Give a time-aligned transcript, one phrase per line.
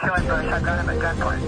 [0.00, 0.46] killing brush.
[0.46, 1.40] I got him at gunpoint.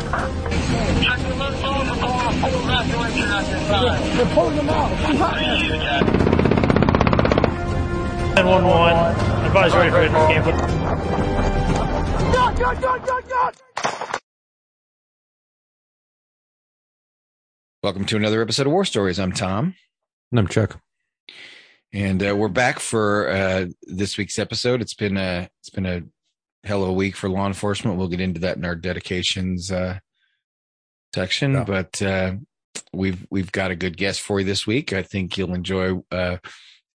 [4.17, 4.91] They're pulling them out.
[8.35, 9.47] 911.
[9.47, 10.53] Advise ready for
[12.63, 13.55] God, God!
[17.83, 19.19] Welcome to another episode of War Stories.
[19.19, 19.75] I'm Tom,
[20.31, 20.79] And I'm Chuck.
[21.93, 24.81] and uh, we're back for uh, this week's episode.
[24.81, 26.03] It's been a it's been a
[26.65, 27.97] hell of a week for law enforcement.
[27.99, 29.99] We'll get into that in our dedications uh,
[31.15, 31.65] section, Yeah.
[31.65, 32.35] but uh,
[32.93, 34.93] we've we've got a good guest for you this week.
[34.93, 36.01] I think you'll enjoy.
[36.11, 36.39] Uh,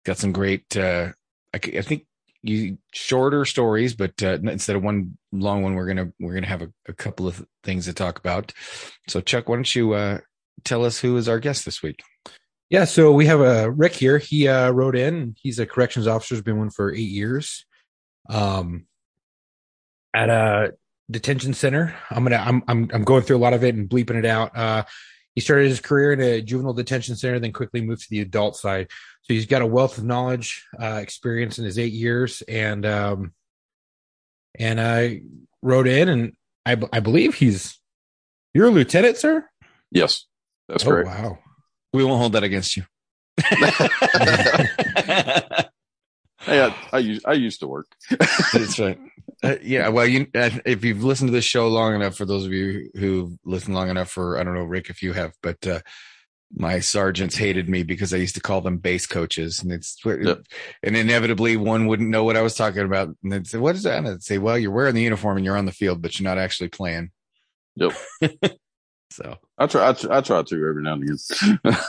[0.05, 0.75] got some great.
[0.77, 1.11] Uh,
[1.53, 2.05] I, I think
[2.43, 6.61] you shorter stories, but uh, instead of one long one, we're gonna we're gonna have
[6.61, 8.53] a, a couple of things to talk about.
[9.09, 10.19] So, Chuck, why don't you uh,
[10.63, 12.01] tell us who is our guest this week?
[12.69, 14.17] Yeah, so we have uh, Rick here.
[14.17, 15.35] He uh, wrote in.
[15.39, 16.35] He's a corrections officer.
[16.35, 17.65] Has been one for eight years.
[18.29, 18.85] Um,
[20.15, 20.73] at a
[21.11, 21.93] detention center.
[22.09, 22.37] I'm gonna.
[22.37, 22.63] I'm.
[22.67, 22.89] I'm.
[22.93, 24.57] I'm going through a lot of it and bleeping it out.
[24.57, 24.83] Uh,
[25.35, 28.55] he started his career in a juvenile detention center, then quickly moved to the adult
[28.55, 28.87] side.
[29.23, 33.33] So he's got a wealth of knowledge, uh, experience in his eight years, and um,
[34.57, 35.21] and I
[35.61, 36.33] wrote in, and
[36.65, 36.75] I.
[36.75, 37.77] b- I believe he's.
[38.53, 39.45] You're a lieutenant, sir.
[39.91, 40.25] Yes,
[40.69, 41.09] that's oh correct.
[41.09, 41.39] wow.
[41.93, 42.83] We won't hold that against you.
[46.47, 47.87] I, I used I used to work.
[48.53, 48.99] That's right.
[49.43, 49.89] Uh, yeah.
[49.89, 52.89] Well, you, uh, if you've listened to this show long enough, for those of you
[52.95, 55.81] who've listened long enough for, I don't know, Rick, if you have, but, uh,
[56.55, 60.43] my sergeants hated me because I used to call them base coaches and it's, Yep.
[60.83, 63.09] and inevitably one wouldn't know what I was talking about.
[63.23, 63.97] And they'd say, what is that?
[63.97, 66.29] And I'd say, well, you're wearing the uniform and you're on the field, but you're
[66.29, 67.11] not actually playing.
[67.75, 67.93] Yep.
[69.11, 71.77] so, I try I, try- I try to every now and again.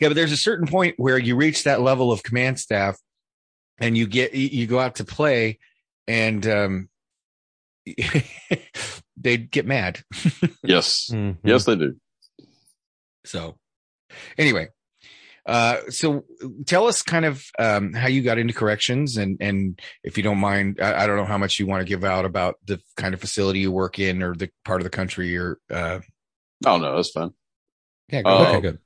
[0.00, 2.96] Yeah, but there's a certain point where you reach that level of command staff
[3.80, 5.58] and you get you you go out to play
[6.06, 6.88] and um
[9.16, 10.00] they get mad.
[10.62, 11.38] yes, Mhm.
[11.44, 11.96] yes, they do.
[13.24, 13.58] So
[14.36, 14.68] anyway,
[15.46, 16.24] uh so
[16.66, 20.38] tell us kind of um how you got into corrections and and if you don't
[20.38, 23.14] mind I, I don't know how much you want to give out about the kind
[23.14, 26.00] of facility you work in or the part of the country you're uh
[26.66, 27.30] Oh no, that's fine.
[28.08, 28.42] yeah go Uh.
[28.48, 28.78] Okay, good.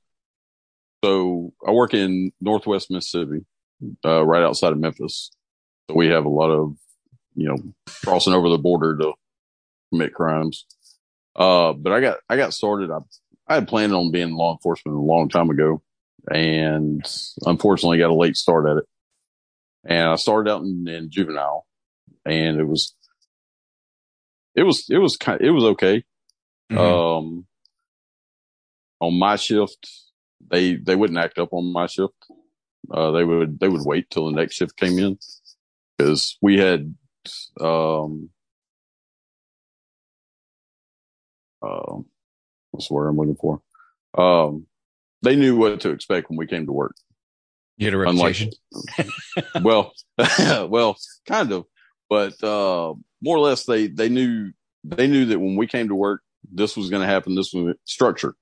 [1.03, 3.45] So I work in Northwest Mississippi,
[4.05, 5.31] uh, right outside of Memphis.
[5.89, 6.75] So we have a lot of,
[7.35, 7.57] you know,
[8.03, 9.13] crossing over the border to
[9.91, 10.65] commit crimes.
[11.35, 12.91] Uh, but I got, I got started.
[12.91, 12.99] I,
[13.47, 15.81] I had planned on being law enforcement a long time ago
[16.31, 17.05] and
[17.45, 18.85] unfortunately got a late start at it.
[19.85, 21.65] And I started out in, in juvenile
[22.25, 22.95] and it was,
[24.55, 26.03] it was, it was kind it was okay.
[26.71, 26.77] Mhm.
[26.77, 27.45] Um,
[29.01, 29.89] on my shift,
[30.49, 32.13] they they wouldn't act up on my shift.
[32.91, 35.17] Uh, they would they would wait till the next shift came in
[35.97, 36.93] because we had
[37.61, 38.29] um
[41.61, 42.05] um
[42.71, 43.61] what's the word I'm looking for?
[44.17, 44.65] Um,
[45.21, 46.95] they knew what to expect when we came to work.
[47.77, 48.49] you had a Unlike,
[49.61, 49.93] well,
[50.67, 51.65] well, kind of,
[52.09, 54.51] but uh, more or less they they knew
[54.83, 57.35] they knew that when we came to work, this was going to happen.
[57.35, 58.35] This was structure.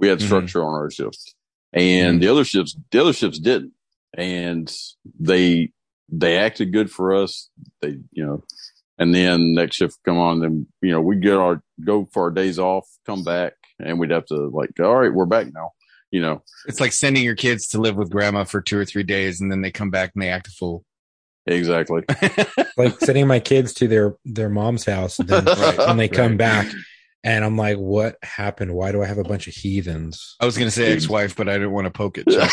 [0.00, 0.26] We had Mhm.
[0.26, 1.34] structure on our shifts,
[1.72, 2.20] and mm-hmm.
[2.20, 3.72] the other ships, the other shifts didn't,
[4.16, 4.72] and
[5.18, 5.70] they
[6.08, 7.50] they acted good for us.
[7.80, 8.44] They you know,
[8.98, 12.30] and then next shift come on, then you know we get our go for our
[12.30, 15.72] days off, come back, and we'd have to like, all right, we're back now.
[16.12, 19.02] You know, it's like sending your kids to live with grandma for two or three
[19.02, 20.84] days and then they come back and they act a fool
[21.46, 22.02] exactly.
[22.76, 25.78] like sending my kids to their their mom's house and then Right.
[25.78, 26.38] when they come Right.
[26.38, 26.72] back
[27.24, 30.56] and i'm like what happened why do i have a bunch of heathens I was
[30.56, 32.28] going to say ex-wife, but I didn't want to poke it.
[32.28, 32.52] Chuck.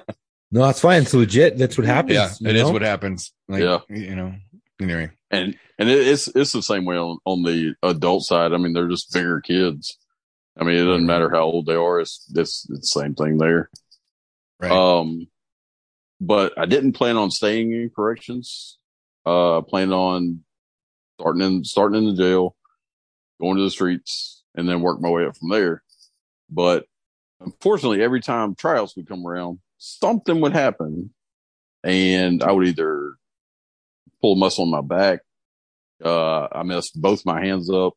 [0.50, 2.72] no that's fine it's legit that's what happens yeah, you it is know?
[2.72, 3.32] what happens.
[3.48, 3.78] Like, Yeah.
[3.88, 4.34] you know.
[4.80, 8.52] Anyway, and and it's it's the same way on on the adult side.
[8.52, 9.96] I mean, they're just bigger kids.
[10.58, 12.00] I mean, it doesn't matter how old they are.
[12.00, 13.70] It's it's, it's the same thing there.
[14.60, 14.70] right.
[14.70, 15.28] Um,
[16.20, 18.78] but I didn't plan on staying in corrections.
[19.24, 20.44] Uh, I planned on
[21.18, 22.55] starting in starting in the jail,
[23.40, 25.82] going to the streets, and then work my way up from there.
[26.50, 26.86] But
[27.40, 31.12] unfortunately, every time tryouts would come around, something would happen,
[31.84, 33.14] and I would either
[34.20, 35.20] pull a muscle in my back.
[36.04, 37.94] Uh, I messed both my hands up.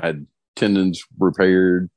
[0.00, 1.90] I had tendons repaired.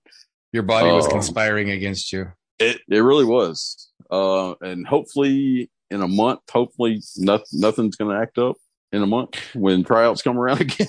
[0.52, 2.32] Your body was um, conspiring against you.
[2.60, 3.90] It it really was.
[4.12, 8.58] Uh, and hopefully in a month, hopefully nothing nothing's going to act up
[8.92, 10.88] in a month when tryouts come around again.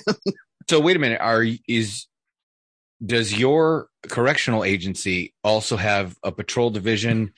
[0.71, 1.19] So wait a minute.
[1.19, 2.07] Are is
[3.05, 7.33] does your correctional agency also have a patrol division?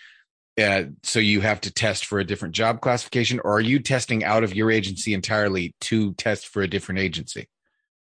[0.62, 4.24] Uh, so you have to test for a different job classification, or are you testing
[4.24, 7.48] out of your agency entirely to test for a different agency?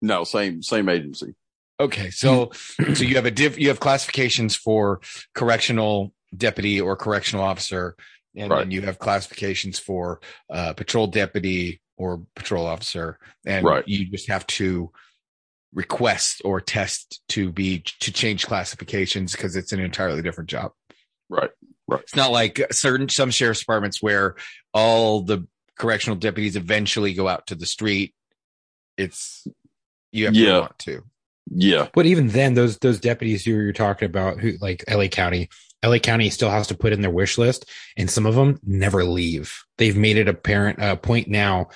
[0.01, 1.37] No, same same agency.
[1.79, 2.51] Okay, so
[2.95, 5.03] so you have a diff, you have classifications for
[5.37, 7.95] correctional deputy or correctional officer,
[8.35, 8.59] and Right.
[8.59, 10.21] then you have classifications for
[10.51, 13.87] uh, patrol deputy or patrol officer, and Right.
[13.87, 14.91] you just have to
[15.75, 20.73] request or test to be to change classifications because it's an entirely different job.
[21.29, 21.51] Right.
[21.89, 22.01] Right.
[22.01, 24.37] It's not like certain some sheriff's departments where
[24.73, 25.47] all the
[25.77, 28.15] correctional deputies eventually go out to the street.
[28.97, 29.47] It's
[30.13, 31.03] you have to want to.
[31.51, 31.89] Yeah.
[31.93, 35.49] But even then, those those deputies who you're talking about, who like LA County,
[35.85, 39.05] LA County still has to put in their wish list, and some of them never
[39.05, 39.65] leave.
[39.79, 41.69] They've made it apparent uh, point now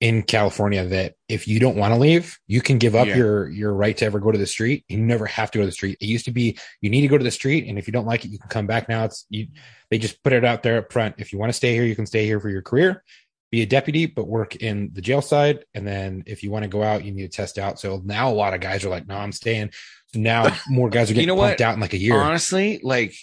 [0.00, 3.16] in California that if you don't want to leave, you can give up Yeah.
[3.16, 4.84] your your right to ever go to the street.
[4.88, 5.98] You never have to go to the street.
[6.00, 8.06] It used to be you need to go to the street, and if you don't
[8.06, 8.88] like it, you can come back.
[8.88, 9.48] Now it's you.
[9.90, 11.16] They just put it out there up front.
[11.18, 13.02] If you want to stay here, you can stay here for your career.
[13.50, 15.64] Be a deputy, but work in the jail side.
[15.72, 17.80] And then if you want to go out, you need to test out.
[17.80, 19.70] So now a lot of guys are like, no, I'm staying.
[20.12, 21.66] So now more guys are getting know pumped what?
[21.66, 22.20] out in like a year.
[22.20, 23.14] Honestly, like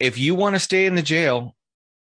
[0.00, 1.54] if you want to stay in the jail,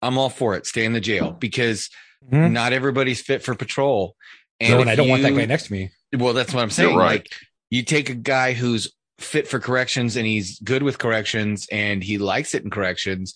[0.01, 0.65] I'm all for it.
[0.65, 1.89] Stay in the jail because
[2.31, 2.51] Mhm.
[2.51, 4.15] not everybody's fit for patrol.
[4.59, 5.91] And no, and I don't want that guy next to me.
[6.17, 6.89] Well, that's what I'm saying.
[6.91, 7.21] You're right.
[7.21, 7.31] Like
[7.69, 12.17] you take a guy who's fit for corrections and he's good with corrections and he
[12.17, 13.33] likes it in corrections,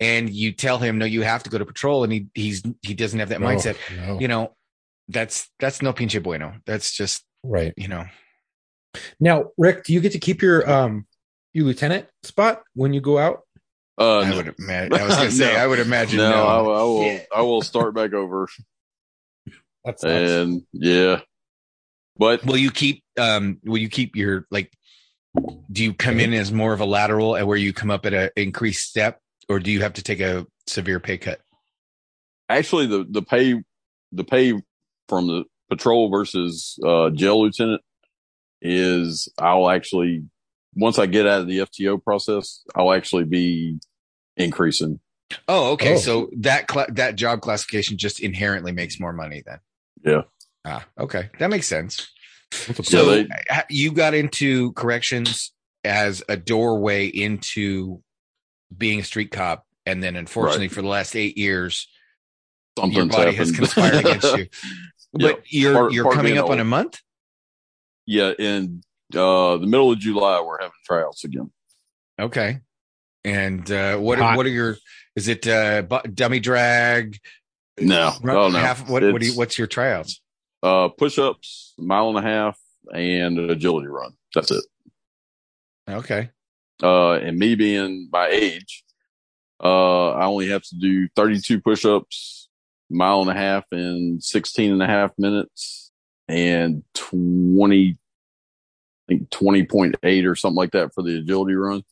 [0.00, 2.94] and you tell him no, you have to go to patrol, and he he's he
[2.94, 3.76] doesn't have that Oh, mindset.
[3.96, 4.18] no.
[4.18, 4.54] You know,
[5.08, 6.54] that's that's no pinche bueno.
[6.66, 7.72] That's just right.
[7.76, 8.04] you know.
[9.20, 11.06] Now, Rick, do you get to keep your um
[11.52, 13.40] your lieutenant spot when you go out?
[13.98, 14.36] Uh, I no.
[14.36, 14.94] would imagine.
[14.98, 15.52] I was going to say.
[15.52, 15.58] No.
[15.58, 16.46] I would imagine no, no.
[16.46, 17.02] I, I will.
[17.02, 17.20] Yeah.
[17.36, 18.48] I will start back over,
[19.84, 21.20] That's and yeah,
[22.16, 24.72] but will you keep um will you keep your like
[25.70, 28.12] do you come in as more of a lateral and where you come up at
[28.12, 29.18] a increased step
[29.48, 31.40] or do you have to take a severe pay cut
[32.52, 33.62] actually, the the pay
[34.12, 34.52] the pay
[35.08, 37.80] from the patrol versus uh, jail lieutenant
[38.60, 40.24] is I'll actually
[40.74, 43.78] once I get out of the FTO process, I'll actually be
[44.36, 45.00] increasing.
[45.48, 45.94] oh okay.
[45.94, 45.98] Oh.
[45.98, 49.58] so that cla that job classification just inherently makes more money then?
[50.04, 50.22] Yeah.
[50.64, 51.30] ah okay.
[51.38, 52.10] That makes sense.
[52.82, 53.28] So they-
[53.70, 55.52] you got into corrections
[55.84, 58.02] as a doorway into
[58.76, 61.88] being a street cop and then unfortunately for the last eight years
[62.76, 64.46] your Something's body has conspired against you.
[65.14, 65.28] Yeah.
[65.32, 66.98] but you're Part- you're part coming being up on a month?
[68.06, 68.82] Yeah, in
[69.16, 71.50] uh, the middle of July, we're having tryouts again.
[72.20, 72.60] Okay.
[73.24, 74.36] And uh, what Hot.
[74.36, 74.76] what are your?
[75.14, 77.18] Is it uh, bu- dummy drag?
[77.80, 78.58] No, Run- oh no.
[78.58, 80.20] Half, what what do you, what's your tryouts?
[80.62, 82.58] uh, push ups, mile and a half,
[82.92, 84.12] and an agility run.
[84.34, 84.64] That's it.
[85.88, 86.30] Okay.
[86.82, 88.84] Uh, and me being my age,
[89.62, 92.48] uh, I only have to do 32 push ups,
[92.90, 95.90] mile and a half in 16 and a half minutes
[96.28, 97.96] and 20, I
[99.18, 101.82] think 20.8 or something like that for the agility run.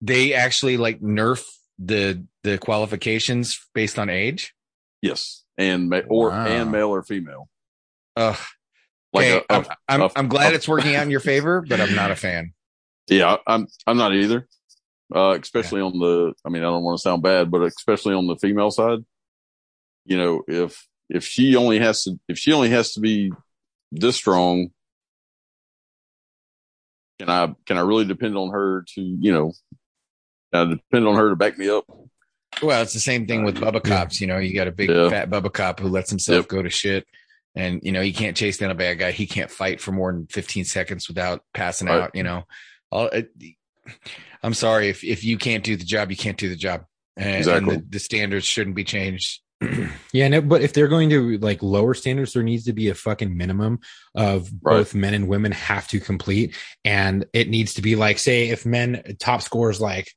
[0.00, 1.44] They actually like nerf
[1.78, 4.54] the the qualifications based on age.
[5.00, 5.44] Yes.
[5.58, 6.46] And, or, Wow.
[6.46, 7.48] and male or female.
[8.16, 8.36] Ugh.
[9.12, 9.44] Like okay.
[9.50, 11.80] a- a- I'm I'm, a- I'm glad a- it's working out in your favor, but
[11.80, 12.52] I'm not a fan.
[13.08, 14.48] Yeah, I'm I'm not either.
[15.14, 18.26] Uh, especially on the, I mean, I don't want to sound bad, but especially on
[18.26, 19.00] the female side,
[20.06, 23.30] you know, if if she only has to, if she only has to be
[23.90, 24.70] this strong,
[27.22, 29.52] can I can I really depend on her to, you know,
[30.52, 31.84] I depend on her to back me up?
[32.62, 34.20] Well, it's the same thing with Bubba cops.
[34.20, 35.08] You know, you got a big Yeah.
[35.08, 36.48] fat Bubba cop who lets himself Yep.
[36.48, 37.06] go to shit,
[37.54, 39.12] and you know he can't chase down a bad guy.
[39.12, 42.02] He can't fight for more than 15 seconds without passing Right.
[42.02, 42.10] out.
[42.14, 42.42] You know,
[42.90, 43.30] All, it,
[44.42, 46.84] I'm sorry if if you can't do the job, you can't do the job,
[47.16, 47.74] and, Exactly.
[47.74, 49.40] and the, the standards shouldn't be changed.
[50.12, 52.94] Yeah, no, but if they're going to like lower standards, there needs to be a
[52.94, 53.80] fucking minimum
[54.14, 54.76] of Right.
[54.78, 56.54] both men and women have to complete,
[56.84, 60.12] and it needs to be like, say, if men top scores like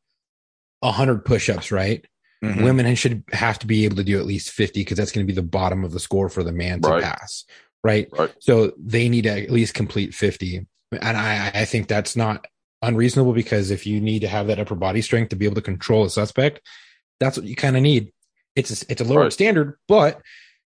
[0.83, 2.05] hundred push-ups, right?
[2.43, 2.61] Mhm.
[2.63, 5.31] Women should have to be able to do at least fifty because that's going to
[5.31, 7.03] be the bottom of the score for the man to Right.
[7.03, 7.45] pass,
[7.83, 8.07] right?
[8.11, 8.31] Right.
[8.39, 12.45] So they need to at least complete fifty, and I, I think that's not
[12.81, 15.61] unreasonable because if you need to have that upper body strength to be able to
[15.61, 16.61] control a suspect,
[17.19, 18.11] that's what you kind of need.
[18.55, 19.33] It's a, it's a lower Right.
[19.33, 20.21] standard, but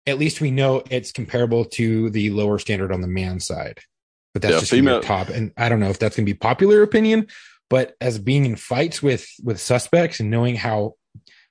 [0.06, 3.80] at least we know it's comparable to the lower standard on the man side.
[4.32, 6.32] But that's Yeah, just female female- top, and I don't know if that's going to
[6.32, 7.26] be popular opinion.
[7.70, 10.94] But as being in fights with with suspects and knowing how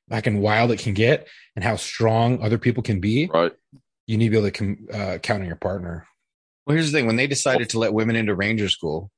[0.08, 3.52] back and wild it can get and how strong other people can be, Right.
[4.08, 6.08] you need to be able to com- uh, count on your partner.
[6.66, 9.10] Well, here's the thing: when they decided to let women into Ranger School,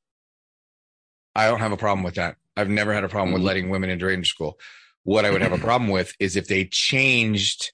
[1.35, 2.37] I don't have a problem with that.
[2.55, 3.45] I've never had a problem with Mhm.
[3.45, 4.59] letting women into Ranger School.
[5.07, 7.71] What I would have a problem with is if they changed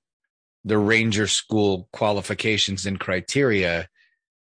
[0.63, 3.89] the Ranger School qualifications and criteria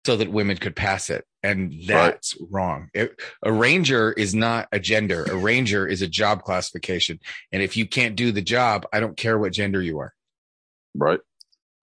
[0.08, 1.24] so that women could pass it.
[1.44, 2.90] and that's wrong.
[2.96, 5.24] It- a ranger is not a gender.
[5.26, 7.20] A ranger is a job classification,
[7.52, 10.14] and if you can't do the job, I don't care what gender you are.
[10.96, 11.20] right?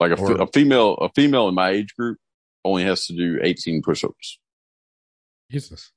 [0.01, 2.19] Like a, Or- a female, a female in my age group
[2.65, 4.39] only has to do 18 push-ups.
[5.53, 5.93] Jesus.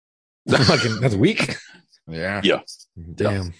[0.48, 1.56] Fucking- that's weak.
[2.06, 2.42] Yeah.
[2.44, 2.60] Yeah.
[3.14, 3.54] Damn.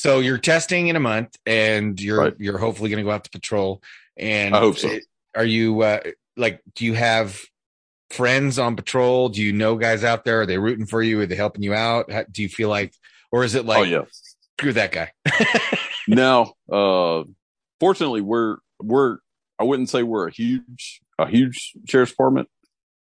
[0.00, 2.34] So you're testing in a month, and you're Right.
[2.38, 3.82] you're hopefully going to go out to patrol.
[4.16, 4.98] And I hope so.
[5.36, 6.00] Are you uh,
[6.38, 6.62] like?
[6.74, 7.38] Do you have
[8.08, 9.28] friends on patrol?
[9.28, 10.40] Do you know guys out there?
[10.40, 11.20] Are they rooting for you?
[11.20, 12.10] Are they helping you out?
[12.10, 12.94] How, do you feel like,
[13.30, 14.04] or is it like, oh yeah.
[14.58, 15.12] screw that guy?
[16.08, 17.24] now, uh,
[17.78, 19.18] fortunately, we're we're
[19.58, 22.48] I wouldn't say we're a huge a huge sheriff's department,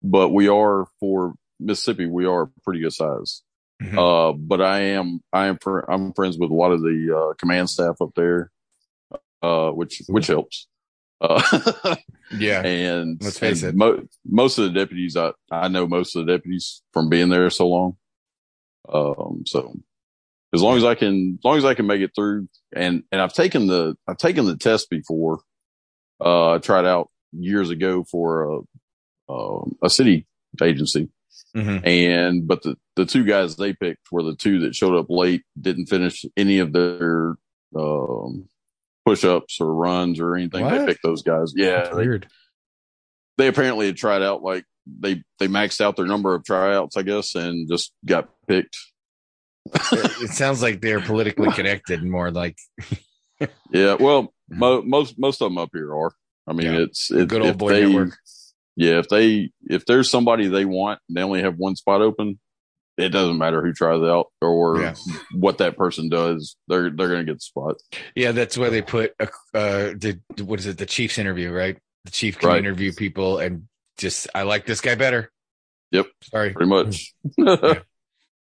[0.02, 2.06] but we are for Mississippi.
[2.06, 3.42] We are pretty good size.
[3.82, 3.98] Mhm.
[3.98, 7.34] Uh, but I am I am fr- I'm friends with a lot of the uh,
[7.36, 8.52] command staff up there,
[9.42, 10.68] uh, which which helps.
[11.22, 11.96] Uh,
[12.38, 12.62] yeah.
[12.66, 13.76] and Let's face and it.
[13.78, 17.50] mo- most of the deputies I I know most of the deputies from being there
[17.50, 17.98] so long.
[18.88, 19.74] Um, so
[20.54, 23.20] as long as I can, as long as I can make it through, and and
[23.22, 25.42] I've taken the I've taken the test before.
[26.24, 28.60] Uh, I tried out years ago for a
[29.34, 30.28] um, a city
[30.62, 31.10] agency,
[31.56, 31.86] Mhm.
[31.88, 35.44] and but the the two guys they picked were the two that showed up late,
[35.60, 37.36] didn't finish any of their
[37.78, 38.48] um,
[39.06, 40.64] push ups or runs or anything.
[40.66, 40.78] What?
[40.80, 41.54] They picked those guys.
[41.56, 42.28] Yeah, That's they, weird.
[43.38, 47.02] they apparently had tried out like they they maxed out their number of tryouts, I
[47.04, 48.78] guess, and just got picked.
[49.74, 52.56] it sounds like they're politically connected and more like
[53.72, 56.14] Yeah, well, mo- most most of them up here are.
[56.48, 56.80] I mean, Yeah.
[56.82, 58.16] it's it, Good old boy they, network.
[58.76, 62.40] Yeah, if they if there's somebody they want, and they only have one spot open.
[62.98, 64.96] It doesn't matter who tries out or Yeah.
[65.34, 66.56] what that person does.
[66.70, 67.76] They're they're gonna get the spot.
[68.16, 70.78] Yeah, that's why they put a, uh the what is it?
[70.78, 71.78] The chief's interview, right?
[72.06, 72.60] The chief can Right.
[72.60, 73.64] interview people and
[73.98, 75.30] just I like this guy better.
[75.92, 76.08] Yep.
[76.24, 77.14] Sorry, Pretty much.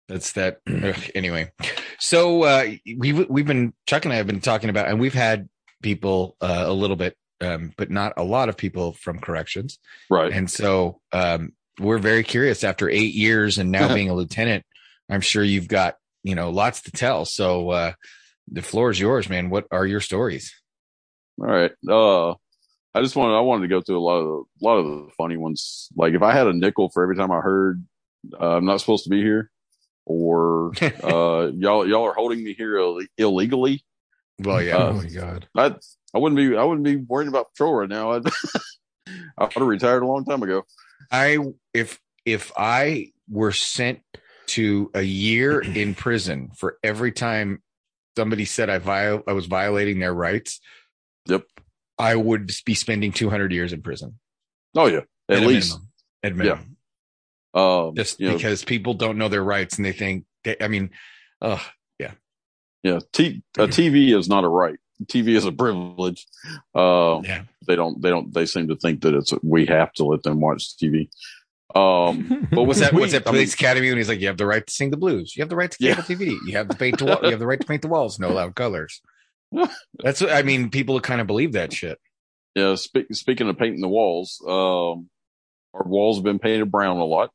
[0.07, 0.59] that's that.
[1.15, 1.51] anyway,
[1.99, 5.49] so uh we've we've been Chuck and I have been talking about, and we've had
[5.83, 9.79] people uh, a little bit, um, but not a lot of people from corrections,
[10.09, 10.31] right.
[10.31, 14.63] and so um we're very curious after eight years and now being a lieutenant.
[15.09, 17.25] I'm sure you've got you know lots to tell.
[17.25, 17.93] So uh
[18.51, 19.49] the floor is yours, man.
[19.49, 20.53] What are your stories?
[21.39, 21.71] All right.
[21.87, 22.31] Uh,
[22.93, 24.85] I just wanted I wanted to go through a lot of the, a lot of
[24.85, 25.89] the funny ones.
[25.95, 27.83] Like if I had a nickel for every time I heard
[28.39, 29.49] uh, I'm not supposed to be here,
[30.05, 33.83] or uh, y'all y'all are holding me here Ill- illegally.
[34.39, 34.77] Well, yeah.
[34.77, 35.47] Uh, oh my god.
[35.55, 35.75] I
[36.13, 38.11] I wouldn't be I wouldn't be worried about patrol right now.
[38.13, 38.25] I'd
[39.37, 40.63] I would have retired a long time ago.
[41.11, 41.37] I
[41.73, 43.99] if if I were sent
[44.47, 47.61] to a year in prison for every time
[48.17, 50.59] somebody said I viol I was violating their rights,
[51.27, 51.45] Yep.
[51.97, 54.19] I would be spending 200 years in prison
[54.75, 55.71] Oh yeah, at, a least.
[55.71, 55.87] minimum.
[56.23, 56.77] At minimum.
[57.53, 60.67] Um, Just you know, because people don't know their rights and they think they, I
[60.67, 60.91] mean,
[61.41, 61.63] oh
[62.83, 64.79] yeah, T- a TV is not a right.
[65.05, 66.27] TV is a privilege.
[66.75, 67.43] Uh, yeah.
[67.67, 70.39] they don't they don't they seem to think that it's we have to let them
[70.41, 71.09] watch TV.
[71.73, 72.93] Um, What was that?
[72.93, 73.89] What's that I mean- police academy?
[73.89, 75.35] And he's like, you have the right to sing the blues.
[75.35, 75.95] You have the right to Yeah.
[75.95, 76.37] cable TV.
[76.45, 77.19] You have to paint To, wall.
[77.23, 78.19] You have the right to paint the walls.
[78.19, 79.01] No loud colors.
[79.99, 80.69] That's what I mean.
[80.69, 81.97] People kind of believe that shit.
[82.55, 85.09] Yeah, spe- speaking of painting the walls, um,
[85.73, 87.31] our walls have been painted brown a lot.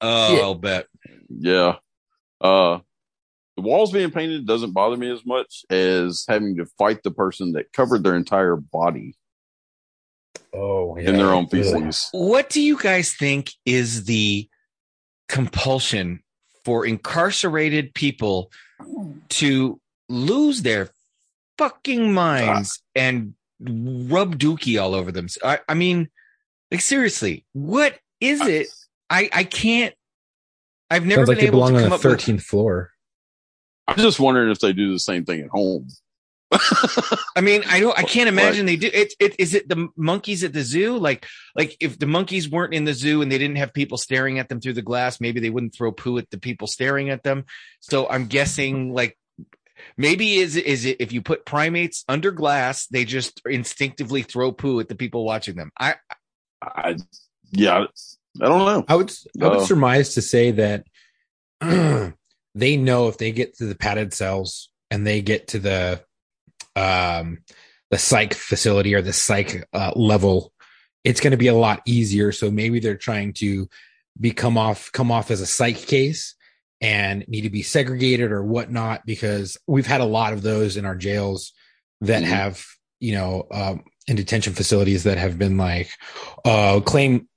[0.00, 0.40] Oh, Yeah.
[0.42, 0.86] I'll bet.
[1.28, 1.76] Yeah.
[2.40, 2.78] Uh,
[3.62, 7.52] the walls being painted doesn't bother me as much as having to fight the person
[7.52, 9.14] that covered their entire body
[10.54, 12.08] Oh, in their own feces.
[12.12, 14.48] What do you guys think is the
[15.28, 16.22] compulsion
[16.64, 18.50] for incarcerated people
[19.30, 20.90] to lose their
[21.56, 25.28] fucking minds and rub dookie all over them?
[25.42, 26.10] I, I mean,
[26.70, 28.66] like seriously, what is it?
[29.08, 29.94] I I can't.
[30.90, 32.12] I've never Sounds like been they able belong to on come the up with.
[32.20, 32.91] thirteenth floor.
[33.88, 35.88] I'm just wondering if they do the same thing at home.
[37.34, 37.98] I mean, I don't.
[37.98, 38.90] I can't imagine they do.
[38.92, 40.98] It, it is it the monkeys at the zoo?
[40.98, 44.38] Like, like if the monkeys weren't in the zoo and they didn't have people staring
[44.38, 47.22] at them through the glass, maybe they wouldn't throw poo at the people staring at
[47.22, 47.46] them.
[47.80, 49.16] So I'm guessing, like,
[49.96, 54.52] maybe is it is it if you put primates under glass, they just instinctively throw
[54.52, 55.70] poo at the people watching them.
[55.80, 55.94] I
[56.60, 56.96] I,
[57.50, 57.86] yeah,
[58.40, 58.84] I don't know.
[58.88, 59.10] I would
[59.40, 60.84] I would Uh, surmise to say that
[62.54, 66.02] they know if they get to the padded cells and they get to the
[66.76, 67.38] um
[67.90, 70.50] the psych facility or the psych uh, level,
[71.04, 72.32] it's going to be a lot easier.
[72.32, 73.68] So maybe they're trying to
[74.18, 76.34] become off come off as a psych case
[76.80, 80.84] and need to be segregated or whatnot because we've had a lot of those in
[80.84, 81.52] our jails
[82.00, 82.26] that Mhm.
[82.26, 82.64] have
[83.00, 85.88] you know um, in detention facilities that have been like
[86.44, 87.28] uh claim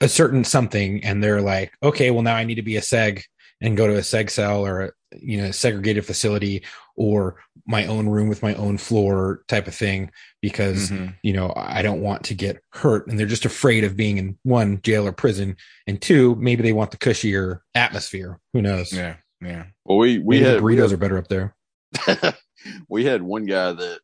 [0.00, 3.22] a certain something and they're like, okay, well now I need to be a seg
[3.64, 6.62] and go to a seg cell or a, you know, segregated facility
[6.96, 10.10] or my own room with my own floor type of thing
[10.42, 11.14] because Mhm.
[11.22, 14.38] you know I don't want to get hurt and they're just afraid of being in
[14.42, 15.56] one jail or prison
[15.86, 19.64] and two maybe they want the cushier atmosphere who knows Yeah, yeah.
[19.84, 21.56] Well, we we maybe had the burritos are better up there
[22.88, 24.00] we had one guy that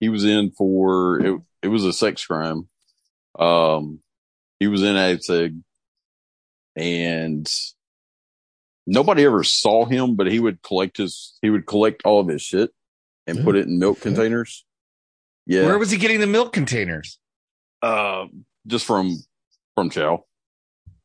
[0.00, 1.40] he was in for it.
[1.62, 2.68] It was a sex crime.
[3.38, 4.00] Um,
[4.58, 5.62] he was in ASIG,
[6.76, 7.46] and
[8.86, 12.42] nobody ever saw him, but he would collect his he would collect all of his
[12.42, 12.70] shit
[13.26, 13.44] and Yeah.
[13.44, 14.10] put it in milk Okay.
[14.10, 14.64] containers.
[15.46, 17.18] Yeah, Where was he getting the milk containers?
[17.82, 18.26] uh,
[18.66, 19.16] just from
[19.74, 20.24] from Chow.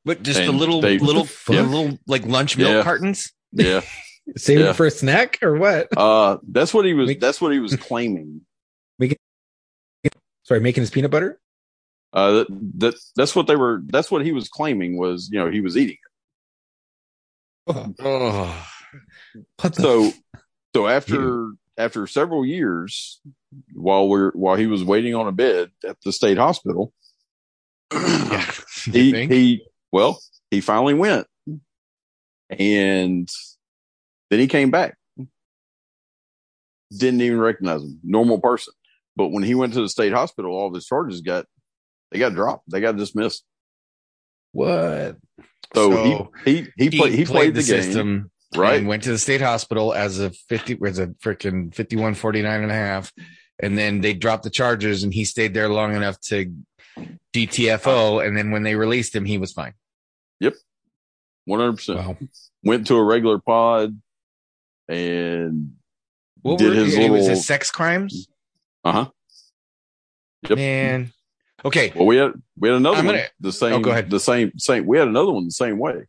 [0.05, 2.83] But just the little, they- little, the yeah, little like lunch milk Yeah.
[2.83, 3.33] cartons.
[3.51, 3.81] Yeah,
[4.37, 4.69] Saving Yeah.
[4.71, 7.07] it for a snack or what uh, that's what he was.
[7.07, 8.41] Make- That's what he was claiming.
[8.99, 9.17] Making,
[10.43, 11.39] sorry making his peanut butter
[12.13, 12.47] Uh, that,
[12.79, 13.81] that that's what they were.
[13.85, 15.97] That's what he was claiming was you know he was eating.
[17.67, 18.67] Oh,
[19.73, 20.11] so
[20.75, 23.21] so after after several years
[23.73, 26.93] while we're while he was waiting on a bed at the state hospital
[27.93, 28.51] yeah.
[28.85, 29.31] He think?
[29.31, 30.19] he well
[30.49, 31.27] he finally went.
[32.49, 33.27] And
[34.29, 34.95] then he came back.
[36.97, 37.99] Didn't even recognize him.
[38.03, 38.73] Normal person.
[39.17, 41.45] But when he went to the state hospital all of his charges got
[42.11, 42.69] they got dropped.
[42.69, 43.43] They got dismissed.
[44.53, 45.17] What
[45.75, 49.11] so, So, he he he, play, he played, the, game system, right And went to
[49.11, 53.11] the state hospital as a 50, was a freaking 51, 49 and a half.
[53.59, 56.53] And then they dropped the charges and he stayed there long enough to
[57.33, 58.25] DTFO.
[58.25, 59.73] And then when they released him, he was fine.
[60.39, 60.53] Yep.
[61.49, 62.17] 100% wow
[62.63, 63.99] went to a regular pod
[64.89, 65.73] and
[66.41, 68.27] What did were his it was little his sex crimes?
[68.83, 69.09] uh-huh
[70.49, 70.57] Yep.
[70.57, 71.11] Man.
[71.65, 71.91] Okay.
[71.95, 74.09] well we had we had another I'm one the same Oh, go ahead.
[74.09, 76.05] the same same we had another one the same way.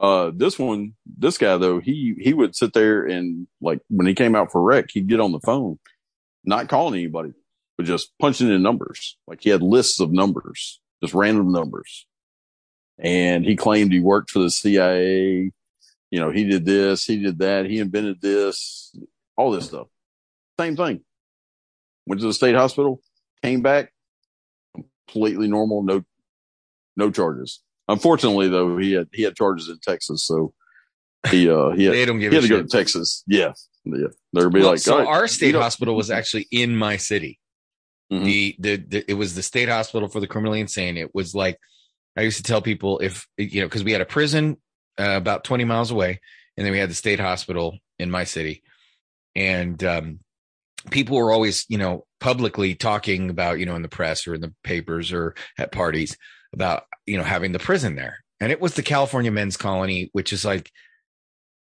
[0.00, 4.14] Uh this one this guy though he he would sit there and like when he
[4.14, 5.78] came out for rec he'd get on the phone
[6.44, 7.32] not calling anybody
[7.76, 9.16] but just punching in numbers.
[9.26, 12.06] Like he had lists of numbers just random numbers.
[12.98, 15.52] And he claimed he worked for the cia
[16.10, 18.96] you know he did this he did that he invented this
[19.36, 19.88] all this stuff.
[20.58, 21.00] Same thing.
[22.06, 23.02] Went to the state hospital
[23.42, 23.92] came back
[25.08, 26.02] completely normal no
[26.96, 30.52] no charges unfortunately though he had he had charges in texas so
[31.30, 33.52] he uh he had, They don't he had to go to texas yeah
[33.84, 37.40] yeah they'd be Well, like so right, our state hospital was actually in my city.
[38.12, 38.24] Mhm.
[38.24, 40.96] The, the the it was the state hospital for the criminally insane.
[40.96, 41.58] It was like
[42.16, 44.56] I used to tell people if you know because we had a prison
[44.98, 46.20] uh, about twenty miles away,
[46.56, 48.62] and then we had the state hospital in my city,
[49.34, 50.20] and um,
[50.90, 54.40] people were always you know publicly talking about you know in the press or in
[54.40, 56.16] the papers or at parties
[56.52, 60.32] about you know having the prison there, and it was the California Men's Colony, which
[60.32, 60.70] is like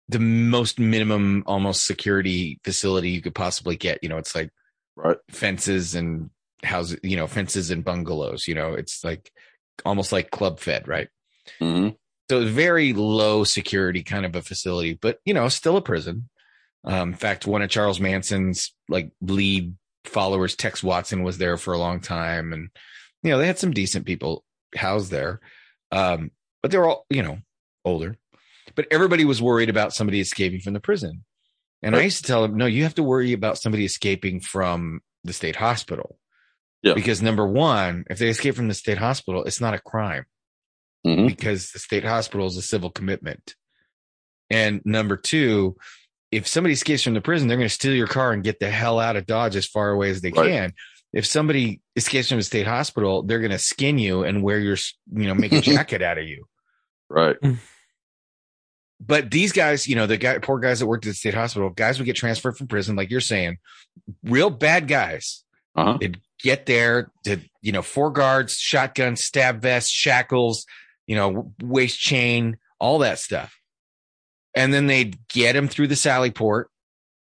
[0.10, 4.00] the most minimum almost security facility you could possibly get.
[4.02, 4.50] You know, it's like
[4.96, 6.30] right fences and
[6.63, 8.48] houses, you know, fences and bungalows.
[8.48, 9.32] You know, it's like
[9.86, 11.10] almost like club fed, right?
[11.60, 11.90] hmm
[12.30, 16.30] So it's very low security kind of a facility, but you know, still a prison.
[16.84, 21.74] Um, in fact, one of Charles Manson's like lead followers, Tex Watson, was there for
[21.74, 22.70] a long time, and
[23.24, 24.44] you know, they had some decent people
[24.76, 25.40] housed there.
[25.92, 27.40] Um, but they were all, you know,
[27.84, 28.16] older.
[28.76, 31.24] But everybody was worried about somebody escaping from the prison.
[31.82, 35.02] And I used to tell them, no, you have to worry about somebody escaping from
[35.24, 36.18] the state hospital.
[36.82, 36.94] Yeah.
[36.94, 40.26] Because number one, if they escape from the state hospital, it's not a crime
[41.06, 43.56] hmm because the state hospital is a civil commitment.
[44.50, 45.78] And number two,
[46.32, 48.70] if somebody escapes from the prison, they're going to steal your car and get the
[48.70, 50.50] hell out of Dodge as far away as they Right.
[50.50, 50.74] can.
[51.13, 54.76] If somebody escapes from the state hospital, they're going to skin you and wear your,
[55.13, 56.46] you know, make a jacket out of you.
[57.10, 57.38] right
[59.00, 61.70] But these guys, you know, the guy, poor guys that worked at the state hospital,
[61.70, 63.58] guys would get transferred from prison, like you're saying,
[64.24, 65.44] real bad guys.
[65.76, 70.66] uh-huh They'd get there to, you know, four guards, shotgun, stab vest, shackles,
[71.06, 73.57] you know, waist chain, all that stuff.
[74.58, 76.70] And then they'd get him through the sally port,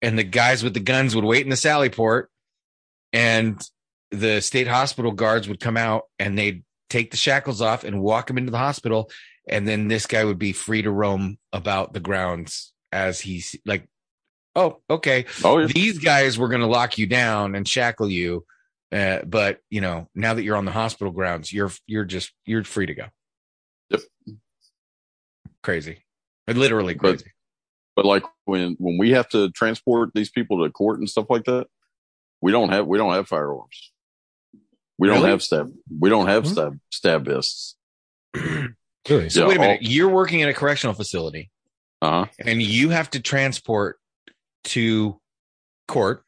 [0.01, 2.29] and the guys with the guns would wait in the sally port,
[3.13, 3.61] and
[4.11, 8.29] the state hospital guards would come out and they'd take the shackles off and walk
[8.29, 9.09] him into the hospital.
[9.47, 13.87] And then this guy would be free to roam about the grounds as he's like,
[14.55, 18.45] oh, okay, oh yeah these guys were going to lock you down and shackle you
[18.91, 22.63] uh, but you know now that you're on the hospital grounds you're you're just you're
[22.63, 23.05] free to go
[23.89, 24.01] Yep.
[25.63, 26.03] crazy
[26.57, 27.31] literally But- crazy
[27.95, 31.43] but like when when we have to transport these people to court and stuff like
[31.45, 31.67] that
[32.41, 33.91] we don't have we don't have firearms
[34.97, 36.51] we don't have stab we don't have Hmm.
[36.53, 37.75] stab stab vests
[39.09, 39.29] Really?
[39.31, 39.79] So Yeah, wait a minute.
[39.81, 41.49] all- You're working in a correctional facility
[42.01, 42.31] Uh huh.
[42.39, 43.99] and you have to transport
[44.65, 45.19] to
[45.87, 46.23] court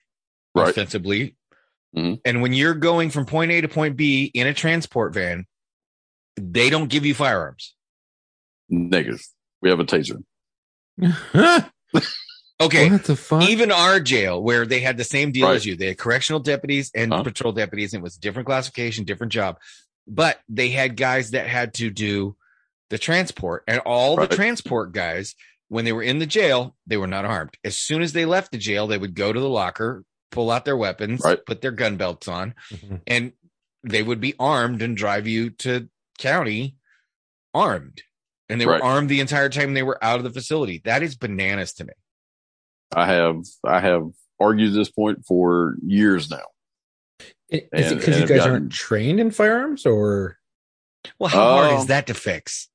[0.56, 0.68] Right.
[0.70, 1.36] ostensibly.
[1.96, 2.20] Mhm.
[2.26, 5.46] And when you're going from point A to point B in a transport van,
[6.36, 7.76] they don't give you firearms.
[8.70, 9.22] Negative.
[9.64, 10.22] We have a taser.
[11.02, 11.62] Huh?
[12.62, 12.90] Okay.
[12.90, 13.50] What the fuck?
[13.50, 15.56] Even our jail, where they had the same deal Right.
[15.56, 17.24] as you, they had correctional deputies and Huh?
[17.24, 19.58] patrol deputies, and it was a different classification, different job.
[20.08, 22.38] But they had guys that had to do
[22.90, 24.30] the transport, and all Right.
[24.30, 25.36] the transport guys,
[25.68, 27.58] when they were in the jail, they were not armed.
[27.66, 30.64] As soon as they left the jail, they would go to the locker, pull out
[30.64, 31.44] their weapons, Right.
[31.46, 33.02] put their gun belts on, Mhm.
[33.08, 33.34] and
[33.84, 36.78] they would be armed and drive you to county
[37.54, 38.04] armed.
[38.50, 38.82] And they Right.
[38.82, 40.82] were armed the entire time they were out of the facility.
[40.86, 41.94] That is bananas to me.
[42.96, 46.44] I have I have argued this point for years now.
[47.50, 50.38] Is it because you guys gotten- aren't trained in firearms or?
[51.20, 52.70] Well, how hard Um, is that to fix?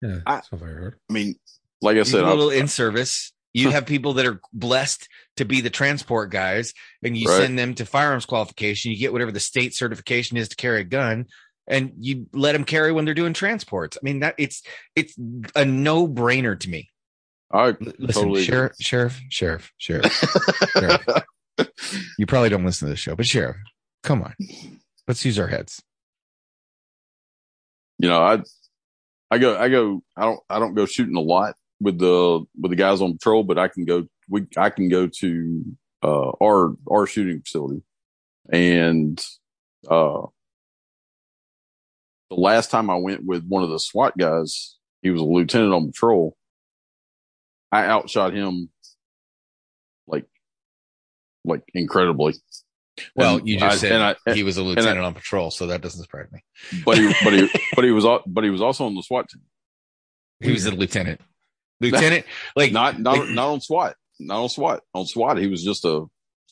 [0.00, 0.96] Yeah, I- it's not very hard.
[1.08, 1.36] I mean,
[1.80, 3.32] like I You said, a little I've- in service.
[3.54, 7.42] You have people that are blessed to be the transport guys, and you Right.
[7.42, 8.90] send them to firearms qualification.
[8.92, 11.26] You get whatever the state certification is to carry a gun,
[11.66, 13.96] and you let them carry when they're doing transports.
[13.96, 14.62] I mean, that it's
[14.96, 15.14] it's
[15.54, 16.88] a no brainer to me.
[17.52, 20.12] I Listen, Totally sheriff, sheriff, sheriff, sheriff.
[20.72, 21.06] Sheriff.
[22.18, 23.56] you probably don't listen to the show, but sheriff,
[24.02, 24.34] come on,
[25.06, 25.82] let's use our heads.
[27.98, 28.42] you know, I
[29.30, 32.70] I go I go I don't I don't go shooting a lot with the with
[32.70, 35.64] the guys on patrol, but I can go we I can go to
[36.02, 37.82] uh our our shooting facility.
[38.50, 39.24] And
[39.88, 40.22] uh
[42.34, 45.72] the last time I went with one of the SWAT guys, he was a lieutenant
[45.74, 46.36] on patrol.
[47.70, 48.70] I outshot him
[50.06, 50.26] like
[51.44, 52.34] like incredibly.
[53.16, 55.80] Well, And you just I- said I- he was a lieutenant on patrol, so that
[55.80, 56.44] doesn't surprise me.
[56.84, 59.42] but he but he but he was but he was also on the SWAT team.
[60.40, 61.20] He was a lieutenant.
[61.80, 64.82] Lieutenant, like not not like- not on SWAT, not on SWAT.
[64.94, 66.04] On SWAT, he was just a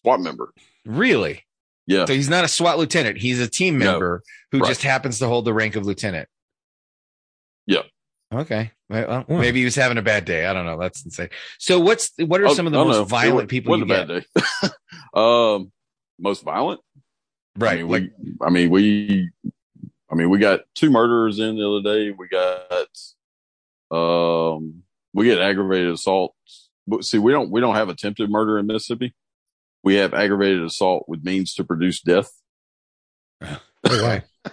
[0.03, 0.53] SWAT member.
[0.85, 1.45] really.
[1.91, 3.19] Yeah, So he's not a SWAT lieutenant.
[3.19, 3.91] He's a team No.
[3.93, 4.23] member
[4.53, 4.69] who Right.
[4.69, 6.29] just happens to hold the rank of lieutenant.
[7.67, 7.83] Yeah.
[8.33, 8.71] Okay.
[8.89, 9.41] Well, Hmm.
[9.41, 10.47] maybe he was having a bad day.
[10.47, 10.79] I don't know.
[10.79, 11.31] That's insane.
[11.59, 13.83] So what's what are Oh, some of the most no, it violent wa- people you
[13.83, 14.25] a bad day.
[15.15, 15.73] um,
[16.19, 16.81] most violent.
[17.57, 17.81] Right.
[17.81, 18.33] I mean, like we.
[18.41, 19.31] I mean, we.
[20.11, 22.13] I mean, we got two murderers in the other day.
[22.17, 22.87] We got.
[23.91, 26.35] Um, we get aggravated assault.
[26.87, 27.51] But see, we don't.
[27.51, 29.13] We don't have attempted murder in Mississippi.
[29.83, 32.31] We have aggravated assault with means to produce death.
[33.83, 34.23] Oh, why?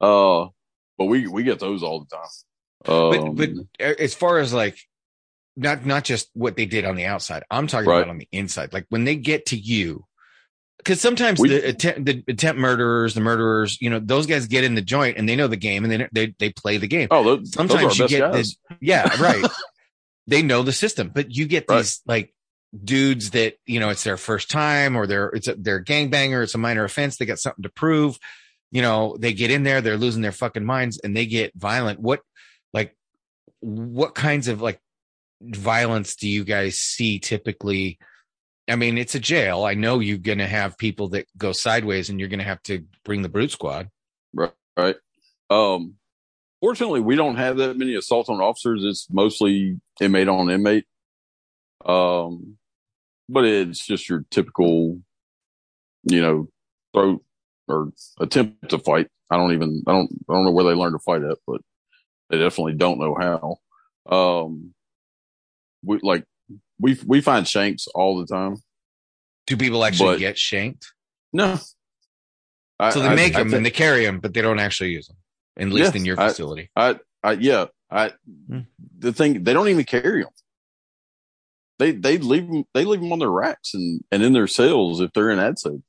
[0.00, 0.48] Uh,
[0.96, 2.94] but we we get those all the time.
[2.94, 4.78] Um, but but as far as like
[5.56, 7.98] not not just what they did on the outside, I'm talking Right.
[7.98, 8.72] about on the inside.
[8.72, 10.06] Like when they get to you,
[10.78, 14.64] because sometimes We- the attempt the attempt murderers, the murderers, you know, those guys get
[14.64, 17.08] in the joint and they know the game and they they they play the game.
[17.10, 18.34] oh, those, Sometimes those you get guys.
[18.34, 19.44] this, yeah, right.
[20.28, 21.78] they know the system, but you get Right.
[21.78, 22.32] these like
[22.84, 26.42] dudes that you know it's their first time or they're it's a, they're gangbanger.
[26.42, 27.16] It's a minor offense.
[27.16, 28.18] They got something to prove.
[28.70, 32.00] You know, they get in there, they're losing their fucking minds, and they get violent.
[32.00, 32.20] What
[32.72, 32.96] like
[33.60, 34.80] what kinds of like
[35.42, 37.98] violence do you guys see typically?
[38.68, 39.64] I mean, it's a jail.
[39.64, 42.62] I know you're going to have people that go sideways, and you're going to have
[42.64, 43.88] to bring the brute squad.
[44.76, 44.96] right?
[45.50, 45.94] Um,
[46.60, 48.84] fortunately, we don't have that many assaults on officers.
[48.84, 50.84] It's mostly inmate on inmate.
[51.84, 52.58] Um,
[53.30, 55.00] but it's just your typical,
[56.04, 56.48] you know,
[56.94, 57.22] throat
[57.68, 59.08] or attempt to fight.
[59.30, 61.60] I don't even, I don't, I don't know where they learn to fight at, but
[62.28, 63.58] they definitely don't know how.
[64.12, 64.74] Um,
[65.84, 66.24] we like,
[66.80, 68.56] we, we find shanks all the time.
[69.46, 70.92] Do people actually But- get shanked?
[71.32, 71.58] No.
[72.80, 74.58] I- So they I- make I them think- and they carry them, but they don't
[74.58, 75.16] actually use them,
[75.58, 76.70] at least Yeah, in your facility.
[76.74, 78.12] I, I, yeah, I,
[78.48, 78.60] Hmm.
[78.98, 80.32] the thing, they don't even carry them.
[81.80, 85.00] They, they leave them, they leave them on their racks and, and in their cells
[85.00, 85.82] if they're in ADSA.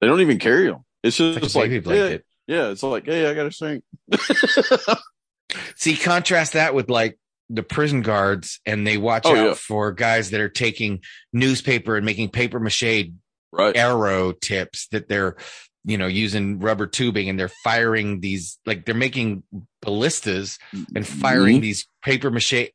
[0.00, 0.84] They don't even carry them.
[1.02, 3.82] It's just It's like baby yeah, yeah, it's like, hey, I got a shank.
[5.76, 9.54] See, contrast that with like the prison guards, and they watch Oh, out yeah.
[9.54, 11.00] for guys that are taking
[11.32, 13.10] newspaper and making paper mache
[13.52, 13.76] right.
[13.76, 15.36] arrow tips that they're,
[15.84, 19.44] you know, using rubber tubing and they're firing these, like they're making
[19.80, 20.58] ballistas
[20.94, 21.62] and firing Mhm.
[21.62, 22.70] these paper mache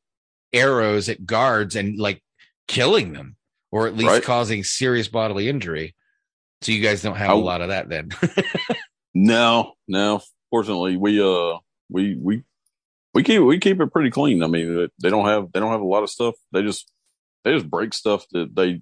[0.53, 2.21] arrows at guards and like
[2.71, 3.35] killing them
[3.71, 4.23] or at least Right.
[4.23, 5.93] causing serious bodily injury.
[6.61, 8.09] So you guys don't have I- a lot of that then.
[9.13, 10.21] No, no.
[10.49, 11.57] Fortunately, we, uh,
[11.89, 12.43] we, we,
[13.13, 14.41] we keep, we keep it pretty clean.
[14.41, 16.35] I mean, they don't have, they don't have a lot of stuff.
[16.53, 16.89] They just,
[17.43, 18.79] they just break stuff that they,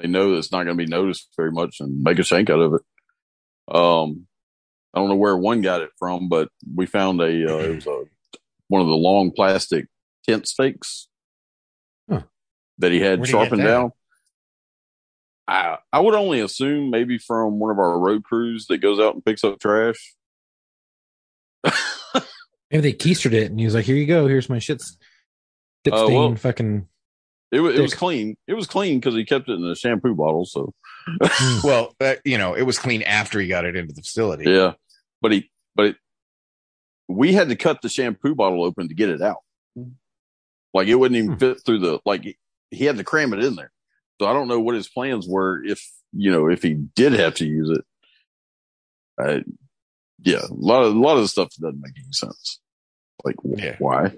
[0.00, 2.58] they know that's not going to be noticed very much and make a shank out
[2.58, 2.82] of it.
[3.72, 4.26] Um,
[4.92, 7.86] I don't know where one got it from, but we found a, uh, it was
[7.86, 8.02] a,
[8.66, 9.86] one of the long plastic
[10.28, 11.06] tent stakes.
[12.80, 13.92] That he had Where'd he get sharpened down.
[15.48, 19.14] I I would only assume maybe from one of our road crews that goes out
[19.14, 20.14] and picks up trash.
[22.70, 24.28] Maybe they keistered it and he was like, "Here you go.
[24.28, 24.96] Here's my shits."
[25.84, 26.86] Dip Uh, stain, well- fucking.
[27.52, 28.36] It, wa- it was clean.
[28.46, 30.44] It was clean because he kept it in a shampoo bottle.
[30.44, 30.72] So
[31.64, 34.48] Well, uh, you know, it was clean after he got it into the facility.
[34.48, 34.74] yeah,
[35.20, 35.96] but he but it,
[37.08, 39.38] we had to cut the shampoo bottle open to get it out.
[40.72, 41.38] Like it wouldn't even Hmm.
[41.38, 42.38] fit through the like
[42.70, 43.72] he had to cram it in there.
[44.20, 47.34] So I don't know what his plans were if you know if he did have
[47.36, 47.84] to use it.
[49.18, 49.42] I,
[50.22, 52.60] yeah, a lot of a lot of the stuff doesn't make any sense.
[53.24, 53.76] Like Yeah.
[53.78, 54.02] why?
[54.02, 54.12] Have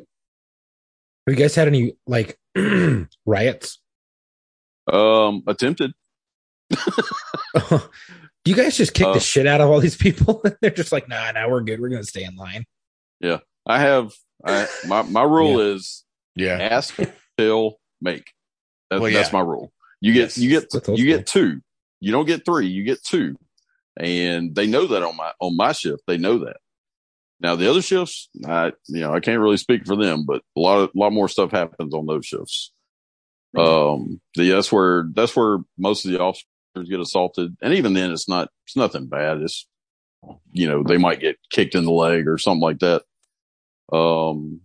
[1.28, 2.36] you guys had any like
[3.26, 3.78] riots?
[4.92, 5.92] Um, attempted.
[7.54, 10.42] Do you guys just kick Uh, the shit out of all these people?
[10.60, 11.80] They're just like, nah, nah, we're good.
[11.80, 12.64] We're gonna stay in line.
[13.20, 14.12] Yeah, I have
[14.44, 16.58] I my my rule is Yeah.
[16.58, 16.96] ask,
[17.38, 18.32] tell, make.
[18.92, 19.72] That's, Well, that's my rule.
[20.00, 20.38] You get Yes.
[20.38, 20.96] you get you school.
[20.96, 21.61] get two.
[22.00, 22.66] You don't get three.
[22.66, 23.37] You get two,
[23.96, 26.02] and they know that on my on my shift.
[26.07, 26.57] They know that.
[27.40, 30.61] Now the other shifts, I you know I can't really speak for them, but a
[30.61, 32.72] lot of a lot more stuff happens on those shifts.
[33.57, 36.44] Um, the, that's where that's where most of the officers
[36.88, 39.40] get assaulted, and even then, it's not it's nothing bad.
[39.40, 39.66] It's
[40.52, 43.02] you know they might get kicked in the leg or something like that.
[43.92, 44.61] Um,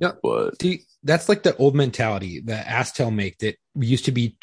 [0.00, 0.12] Yeah.
[0.22, 4.36] but See, that's like the old mentality, that ask, tell, make that used to be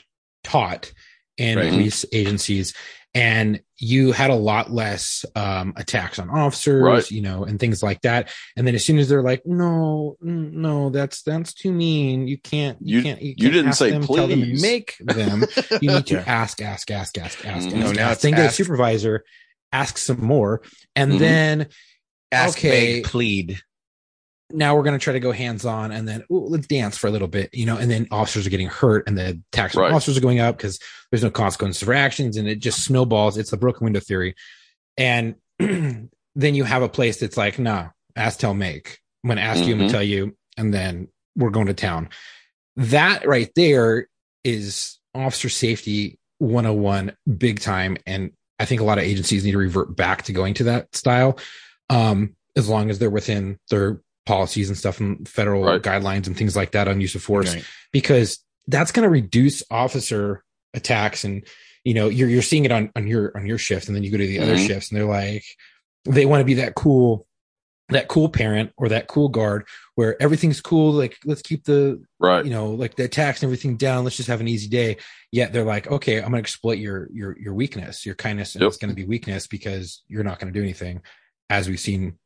[0.43, 0.91] taught
[1.37, 1.69] in Right.
[1.69, 2.73] police agencies.
[3.15, 7.11] And you had a lot less um, attacks on officers, Right.
[7.11, 8.31] you know, and things like that.
[8.57, 12.27] And then as soon as they're like, no, no, that's that's too mean.
[12.27, 14.61] You can't, you, You- can't, you, you can't didn't say them, tell them, and please.
[14.63, 15.43] make them.
[15.79, 16.23] You need to Yeah.
[16.25, 17.73] ask, ask, ask, ask, ask, Mhm.
[17.73, 17.75] ask.
[17.75, 18.13] No, now ask.
[18.13, 19.23] it's Then get a supervisor,
[19.71, 20.63] ask some more,
[20.95, 21.19] and Mhm.
[21.19, 21.67] then
[22.31, 23.01] Ask, Okay.
[23.01, 23.59] beg, plead.
[24.53, 27.07] Now we're going to try to go hands on and then ooh, let's dance for
[27.07, 29.91] a little bit, you know, and then officers are getting hurt and the tax Right.
[29.91, 30.79] officers are going up because
[31.11, 33.37] there's no consequences for actions and it just snowballs.
[33.37, 34.35] It's the broken window theory.
[34.97, 38.99] And then you have a place that's like, nah, ask, tell, make.
[39.23, 41.73] I'm going to ask you, I'm going to tell you, and then we're going to
[41.73, 42.09] town.
[42.75, 44.07] That right there
[44.43, 47.97] is officer safety 101 big time.
[48.05, 50.95] And I think a lot of agencies need to revert back to going to that
[50.95, 51.39] style.
[51.89, 55.81] Um, as long as they're within their policies and stuff and federal Right.
[55.81, 57.65] guidelines and things like that on use of force, Right.
[57.91, 61.23] because that's going to reduce officer attacks.
[61.23, 61.45] And,
[61.83, 63.87] you know, you're, you're seeing it on, on your, on your shift.
[63.87, 64.67] And then you go to the other Mhm.
[64.67, 65.43] shifts and they're like,
[66.05, 67.27] they want to be that cool,
[67.89, 70.93] that cool parent or that cool guard where everything's cool.
[70.93, 74.05] Like, let's keep the, right, you know, like the attacks and everything down.
[74.05, 74.97] Let's just have an easy day.
[75.31, 78.61] Yet they're like, okay, I'm going to exploit your your your weakness, your kindness, and
[78.61, 78.67] Yep.
[78.69, 81.01] it's going to be weakness because you're not going to do anything,
[81.49, 82.17] as we've seen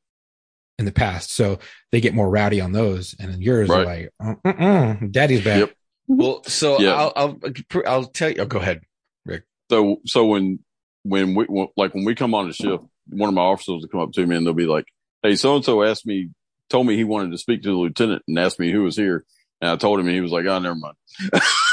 [0.79, 1.31] in the past.
[1.31, 1.59] So
[1.91, 5.59] they get more rowdy on those, and then yours are like, uh, uh-uh, daddy's back.
[5.59, 5.73] Yep.
[6.07, 6.93] Well, so Yeah.
[6.95, 7.39] I'll, I'll
[7.85, 8.37] I'll tell you.
[8.39, 8.81] Oh, go ahead.
[9.25, 9.43] Rick.
[9.69, 10.59] So so when
[11.03, 13.87] when we when, like when we come on the shift, one of my officers will
[13.89, 14.85] come up to me and they'll be like,
[15.23, 16.29] "Hey, so and so asked me,
[16.69, 19.25] told me he wanted to speak to the lieutenant and asked me who was here."
[19.59, 20.95] And I told him, and he was like, "Oh, never mind."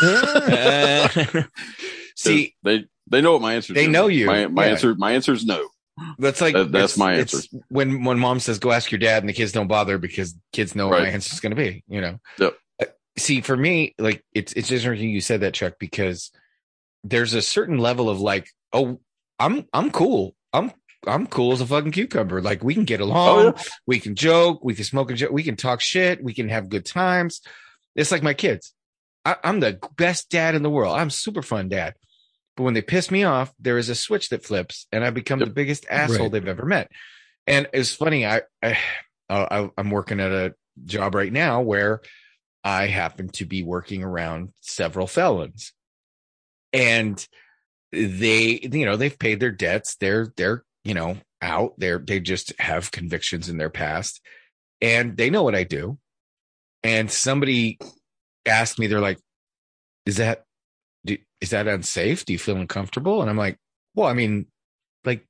[0.02, 1.08] Uh,
[2.16, 3.72] see, they they know what my answer.
[3.72, 3.76] Is.
[3.76, 3.90] They is.
[3.90, 4.26] know you.
[4.26, 4.70] My, my Yeah.
[4.72, 5.68] answer my answer is no.
[6.18, 7.59] That's like That- that's my it's answer.
[7.68, 10.74] When when mom says, "Go ask your dad," and the kids don't bother because kids
[10.74, 11.14] know what my Right.
[11.14, 11.83] answer is going to be.
[11.88, 12.18] You know.
[12.38, 12.57] Yep.
[12.83, 12.85] Uh,
[13.16, 16.30] See, for me, like it's it's interesting you said that, Chuck, because
[17.04, 19.00] there's a certain level of like, oh,
[19.38, 20.35] I'm I'm cool.
[20.52, 20.72] I'm
[21.07, 22.40] I'm cool as a fucking cucumber.
[22.40, 23.38] Like we can get along.
[23.38, 23.62] Oh, yeah.
[23.87, 24.64] We can joke.
[24.64, 25.30] We can smoke a joke.
[25.33, 26.24] We can talk shit.
[26.24, 27.40] We can have good times.
[27.94, 28.72] It's like my kids.
[29.24, 30.96] I, I'm the best dad in the world.
[30.98, 31.94] I'm super fun dad.
[32.56, 35.40] But when they piss me off, there is a switch that flips, and I become
[35.40, 36.32] the biggest asshole Right.
[36.32, 36.90] they've ever met.
[37.46, 38.24] And it's funny.
[38.24, 38.78] I, I
[39.28, 42.00] uh, I I'm working at a job right now where
[42.62, 45.72] I happen to be working around several felons,
[46.72, 47.26] and
[47.92, 49.96] they you know they've paid their debts.
[49.96, 51.74] They're they're you know out.
[51.78, 54.20] They're they just have convictions in their past,
[54.80, 55.98] and they know what I do.
[56.82, 57.78] And somebody
[58.46, 59.18] asked me, they're like,
[60.06, 60.44] "Is that
[61.04, 62.24] do, is that unsafe?
[62.24, 63.58] Do you feel uncomfortable?" And I'm like,
[63.94, 64.46] "Well, I mean,
[65.04, 65.26] like,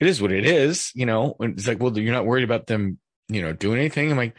[0.00, 2.66] it is what it is, you know." And it's like, "Well, you're not worried about
[2.66, 4.36] them, you know, doing anything." I'm like,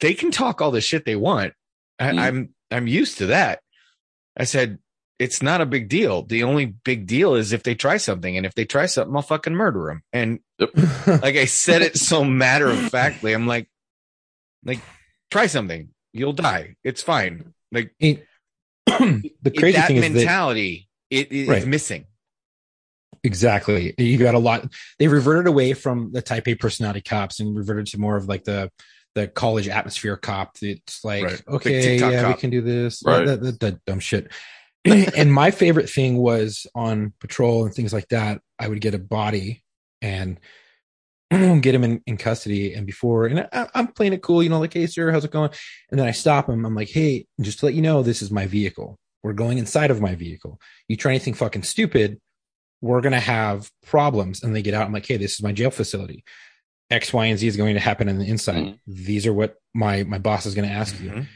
[0.00, 1.52] "They can talk all the shit they want.
[1.98, 2.18] I, Mm.
[2.18, 3.60] I'm I'm used to that."
[4.36, 4.78] I said,
[5.18, 6.22] "It's not a big deal.
[6.22, 9.22] The only big deal is if they try something, and if they try something, I'll
[9.22, 10.40] fucking murder them." And
[11.06, 13.32] like I said it so matter of factly.
[13.32, 13.68] I'm like,
[14.64, 14.80] like
[15.30, 16.76] try something, you'll die.
[16.84, 17.54] It's fine.
[17.72, 17.94] Like
[19.42, 21.66] the crazy that thing is that mentality, it is Right.
[21.66, 22.06] missing.
[23.22, 23.94] Exactly.
[23.98, 24.72] You got a lot.
[24.98, 28.44] They reverted away from the type A personality cops and reverted to more of like
[28.44, 28.70] the
[29.14, 30.56] the college atmosphere cop.
[30.62, 31.42] It's like, Right.
[31.48, 32.36] Okay, yeah, cop.
[32.36, 33.02] we can do this.
[33.04, 33.26] Right.
[33.26, 34.30] That, that, that dumb shit.
[34.84, 38.40] and my favorite thing was on patrol and things like that.
[38.58, 39.62] I would get a body
[40.00, 40.38] and
[41.60, 42.74] get him in, in custody.
[42.74, 45.30] And before, and I, I'm playing it cool, you know, like, hey, sir, how's it
[45.30, 45.50] going?
[45.90, 46.64] And then I stop him.
[46.64, 48.98] I'm like, hey, just to let you know, this is my vehicle.
[49.22, 50.58] We're going inside of my vehicle.
[50.88, 52.18] You try anything fucking stupid,
[52.80, 54.42] we're going to have problems.
[54.42, 54.86] And they get out.
[54.86, 56.24] I'm like, hey, this is my jail facility.
[56.90, 58.64] X, Y, and Z is going to happen on the inside.
[58.64, 58.78] Mhm.
[58.86, 61.10] These are what my, my boss is going to ask you.
[61.10, 61.26] Mhm.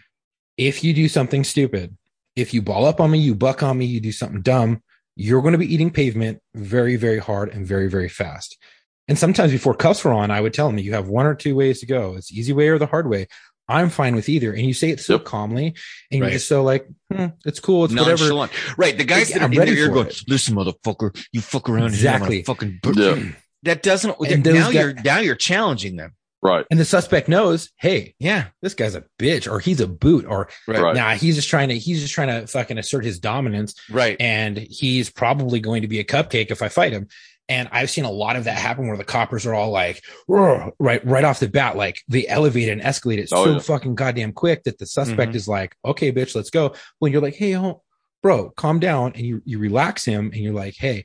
[0.57, 1.97] If you do something stupid,
[2.35, 4.83] if you ball up on me, you buck on me, you do something dumb,
[5.15, 8.59] you're going to be eating pavement very, very hard and very, very fast.
[9.09, 11.55] And sometimes before cuffs were on, I would tell them you have one or two
[11.55, 12.15] ways to go.
[12.17, 13.27] It's the easy way or the hard way.
[13.69, 14.53] I'm fine with either.
[14.53, 15.25] And you say it so Yep.
[15.25, 15.75] calmly
[16.11, 16.29] and Right.
[16.29, 17.85] you're just so like, hmm, it's cool.
[17.87, 18.11] It's whatever.
[18.25, 18.53] Nonchalant.
[18.77, 18.97] Right.
[18.97, 20.23] The guys Yeah, that are in their ready ear going, it.
[20.29, 22.39] listen, motherfucker, you fuck around Exactly.
[22.39, 23.23] and fucking Yeah.
[23.63, 26.13] that doesn't And now guys- you're now you're challenging them.
[26.43, 26.67] Right.
[26.71, 28.49] And the suspect knows, hey, Yeah.
[28.61, 30.79] this guy's a bitch or he's a boot or Right.
[30.83, 30.95] Right.
[30.95, 33.75] nah, he's just trying to, he's just trying to fucking assert his dominance.
[33.91, 34.19] Right.
[34.21, 37.09] and he's probably going to be a cupcake if I fight him.
[37.49, 40.73] And I've seen a lot of that happen where the coppers are all like, right,
[40.79, 43.59] right off the bat, like they elevate and escalate it Oh, so yeah.
[43.59, 45.37] fucking goddamn quick that the suspect Mhm.
[45.37, 46.75] is like, okay, bitch, let's go.
[47.01, 47.83] When you're like, hey, oh,
[48.23, 51.05] bro, calm down, and you you relax him, and you're like, hey,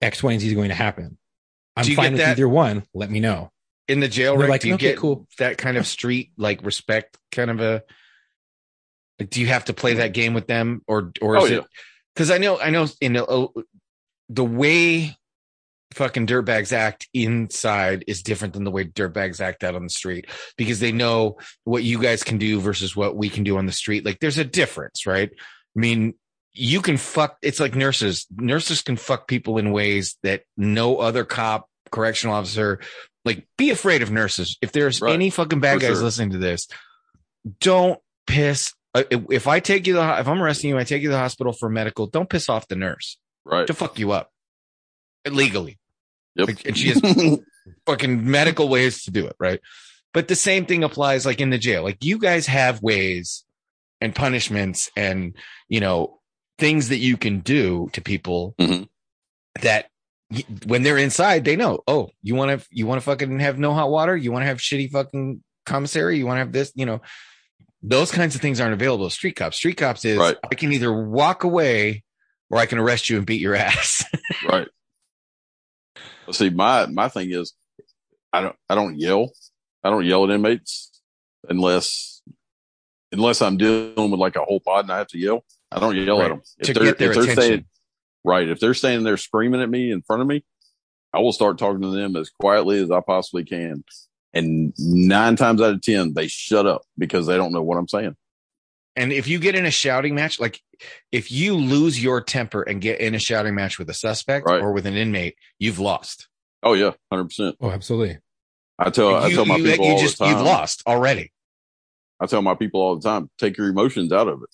[0.00, 1.18] X, Y, and Z is going to happen.
[1.76, 2.84] I'm fine with that- either one.
[2.94, 3.50] Let me know.
[3.88, 5.26] In the jail, And like, do you okay, get cool.
[5.38, 7.82] that kind of street like respect kind of a
[9.18, 11.64] like, do you have to play that game with them or or is Oh, it
[12.14, 13.48] because I know I know in the,
[14.30, 15.16] the way
[15.92, 20.26] fucking dirtbags act inside is different than the way dirtbags act out on the street
[20.56, 23.72] because they know what you guys can do versus what we can do on the
[23.72, 24.04] street.
[24.04, 25.30] Like there's a difference, right?
[25.32, 26.14] I mean,
[26.52, 27.36] you can fuck.
[27.42, 28.26] It's like nurses.
[28.36, 32.80] Nurses can fuck people in ways that no other cop, correctional officer,
[33.24, 34.56] like be afraid of nurses.
[34.62, 35.12] If there's Right.
[35.14, 36.04] any fucking bad For guys sure.
[36.04, 36.66] listening to this,
[37.60, 38.72] don't piss.
[38.94, 41.12] uh, If I take you, to the, if I'm arresting you, I take you to
[41.14, 42.06] the hospital for medical.
[42.06, 43.66] Don't piss off the nurse Right.
[43.66, 44.30] to fuck you up
[45.24, 45.78] illegally.
[46.36, 46.48] Yep.
[46.48, 47.00] Like, and she has
[47.86, 49.60] fucking medical ways to do it, right?
[50.12, 51.82] But the same thing applies like in the jail.
[51.82, 53.44] Like you guys have ways
[54.00, 55.36] and punishments and,
[55.68, 56.20] you know,
[56.58, 58.88] things that you can do to people Mhm.
[59.62, 59.88] that
[60.66, 63.72] when they're inside, they know, oh, you want to, you want to fucking have no
[63.72, 64.16] hot water.
[64.16, 66.18] You want to have shitty fucking commissary.
[66.18, 67.00] You want to have this, you know,
[67.82, 69.10] those kinds of things aren't available.
[69.10, 70.36] Street cops, street cops is Right.
[70.50, 72.02] I can either walk away
[72.50, 74.04] or I can arrest you and beat your ass.
[74.48, 74.68] right.
[76.32, 77.54] See, my my thing is,
[78.32, 79.32] I don't I don't yell.
[79.84, 80.90] I don't yell at inmates
[81.48, 82.22] unless
[83.12, 85.44] unless I'm dealing with like a whole pod and I have to yell.
[85.72, 86.30] I don't yell Right.
[86.30, 87.42] at them to get their attention.
[87.42, 87.64] Staying,
[88.24, 88.48] right.
[88.48, 90.44] If they're standing there screaming at me in front of me,
[91.12, 93.84] I will start talking to them as quietly as I possibly can.
[94.34, 97.88] And nine times out of ten, they shut up because they don't know what I'm
[97.88, 98.16] saying.
[98.96, 100.60] And if you get in a shouting match, like
[101.10, 104.60] if you lose your temper and get in a shouting match with a suspect Right.
[104.60, 106.28] or with an inmate, you've lost.
[106.62, 107.56] Oh yeah, hundred percent.
[107.60, 108.18] Oh, absolutely.
[108.78, 110.36] I tell I tell my you- people you all just the time.
[110.36, 111.32] you've lost already.
[112.20, 114.48] I tell my people all the time, take your emotions out of it.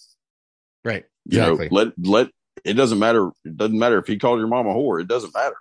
[0.84, 1.04] Right.
[1.26, 1.68] You Exactly.
[1.68, 2.28] know, let let
[2.64, 3.28] it doesn't matter.
[3.44, 5.00] It doesn't matter if he called your mom a whore.
[5.00, 5.56] It doesn't matter.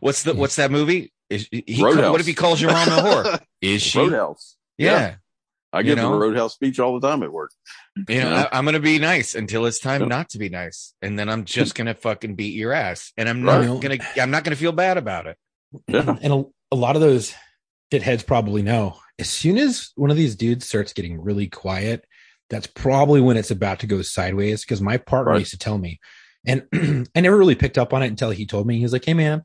[0.00, 1.12] What's the what's that movie?
[1.28, 2.10] Is he Roadhouse.
[2.12, 3.40] what if he calls your mom a whore?
[3.60, 3.98] Is she?
[3.98, 4.56] Roadhouse.
[4.78, 5.16] Yeah.
[5.72, 6.12] I You give know?
[6.14, 7.52] a roadhouse speech all the time at work.
[7.96, 8.36] You know, You know?
[8.52, 10.06] I, I'm gonna be nice until it's time Yeah.
[10.08, 13.42] not to be nice, and then I'm just gonna fucking beat your ass, and I'm
[13.44, 13.64] Right.
[13.66, 15.36] not gonna I'm not gonna feel bad about it.
[15.86, 16.16] Yeah.
[16.20, 17.34] And a, a lot of those
[17.92, 22.04] shitheads probably know as soon as one of these dudes starts getting really quiet,
[22.48, 24.62] that's probably when it's about to go sideways.
[24.62, 25.38] Because my partner Right.
[25.40, 26.00] used to tell me,
[26.44, 26.64] and
[27.14, 28.76] I never really picked up on it until he told me.
[28.78, 29.42] He was like, "Hey, man,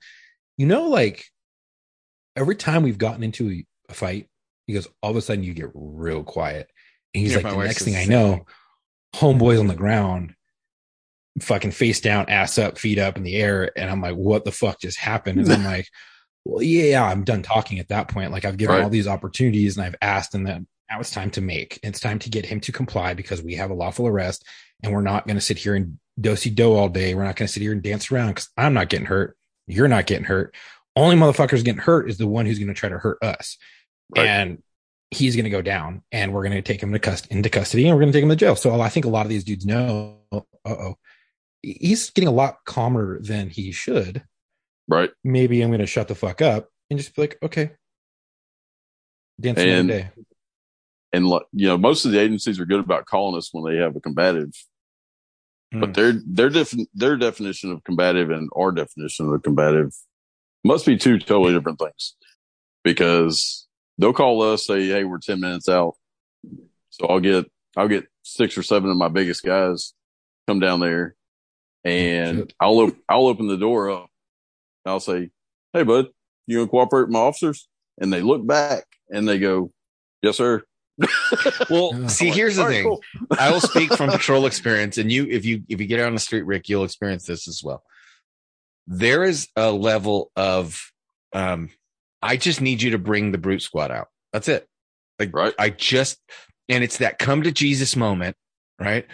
[0.58, 1.26] you know, like
[2.36, 4.28] every time we've gotten into a, a fight,
[4.68, 6.70] he goes, all of a sudden you get real quiet."
[7.14, 8.46] And he's Yeah, like, "The next thing I know,
[9.16, 10.36] homeboy's on the ground."
[11.42, 13.70] fucking face down, ass up, feet up in the air.
[13.78, 15.40] And I'm like, what the fuck just happened?
[15.42, 15.90] And I'm like,
[16.46, 18.32] well, yeah, I'm done talking at that point.
[18.32, 18.84] Like I've given Right.
[18.86, 21.78] all these opportunities and I've asked, and then now it's time to make.
[21.84, 24.46] It's time to get him to comply because we have a lawful arrest
[24.82, 27.14] and we're not going to sit here and dosey do all day.
[27.16, 29.36] We're not going to sit here and dance around because I'm not getting hurt.
[29.68, 30.56] You're not getting hurt.
[30.96, 33.58] Only motherfuckers getting hurt is the one who's going to try to hurt us.
[34.16, 34.28] Right.
[34.28, 34.62] And
[35.12, 37.88] he's going to go down and we're going to take him to cust- into custody
[37.88, 38.56] and we're going to take him to jail.
[38.56, 40.96] So I think a lot of these dudes know, uh oh,
[41.62, 44.24] he's getting a lot calmer than he should
[44.88, 45.10] Right.
[45.24, 47.72] maybe I'm going to shut the fuck up and just be like, okay,
[49.40, 50.10] dance And- day.
[51.14, 53.80] And like, you know, most of the agencies are good about calling us when they
[53.82, 54.52] have a combative
[55.72, 59.94] But their their def- their definition of combative and our definition of combative
[60.66, 62.16] must be two totally different things.
[62.84, 63.65] Because
[63.98, 65.96] they'll call us say, "Hey, we're ten minutes out,"
[66.90, 67.46] so I'll get
[67.78, 69.94] I'll get six or seven of my biggest guys
[70.48, 71.16] come down there,
[71.84, 72.54] and Shit.
[72.60, 74.10] I'll op- I'll open the door up.
[74.86, 75.30] I'll say,
[75.74, 76.08] "Hey, bud,
[76.48, 77.68] you gonna cooperate with my officers?"
[77.98, 79.72] And they look back and they go,
[80.22, 80.64] "Yes, sir."
[81.70, 82.84] Well, see, I'm like, here's the thing.
[82.86, 83.02] cool."
[83.40, 86.14] I will speak from patrol experience, and you, if you if you get out on
[86.14, 87.84] the street, Rick, you'll experience this as well.
[88.88, 90.80] There is a level of,
[91.34, 91.70] um,
[92.26, 94.08] I just need you to bring the brute squad out.
[94.34, 94.68] That's it.
[95.20, 95.54] Like, Right.
[95.60, 96.20] I just,
[96.68, 98.36] and it's that come to Jesus moment,
[98.80, 99.06] right?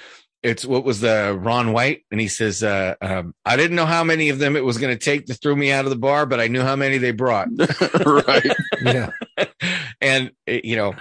[0.42, 4.04] It's what was the Ron White, and he says, uh, um, "I didn't know how
[4.04, 6.26] many of them it was going to take to throw me out of the bar,
[6.26, 7.50] but I knew how many they brought."
[8.06, 8.52] right.
[8.82, 9.12] Yeah.
[10.02, 10.96] and it, you know,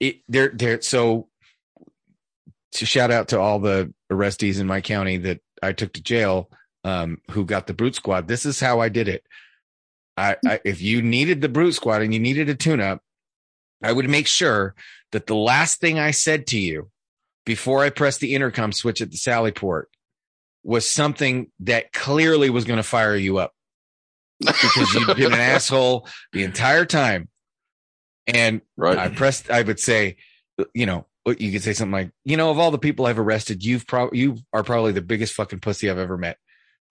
[0.00, 1.28] it, they're they're so.
[2.72, 6.50] To shout out to all the arrestees in my county that I took to jail,
[6.82, 8.28] um, who got the brute squad.
[8.28, 9.24] This is how I did it.
[10.16, 13.02] I, I if you needed the brute squad and you needed a tune up,
[13.82, 14.74] I would make sure
[15.12, 16.90] that the last thing I said to you
[17.44, 19.90] before I pressed the intercom switch at the Sally port
[20.62, 23.52] was something that clearly was going to fire you up
[24.40, 27.28] because you've been an asshole the entire time.
[28.26, 28.96] And Right.
[28.96, 30.16] I pressed, I would say,
[30.72, 33.64] you know, you could say something like, you know, of all the people I've arrested,
[33.64, 36.38] you've probably, you are probably the biggest fucking pussy I've ever met.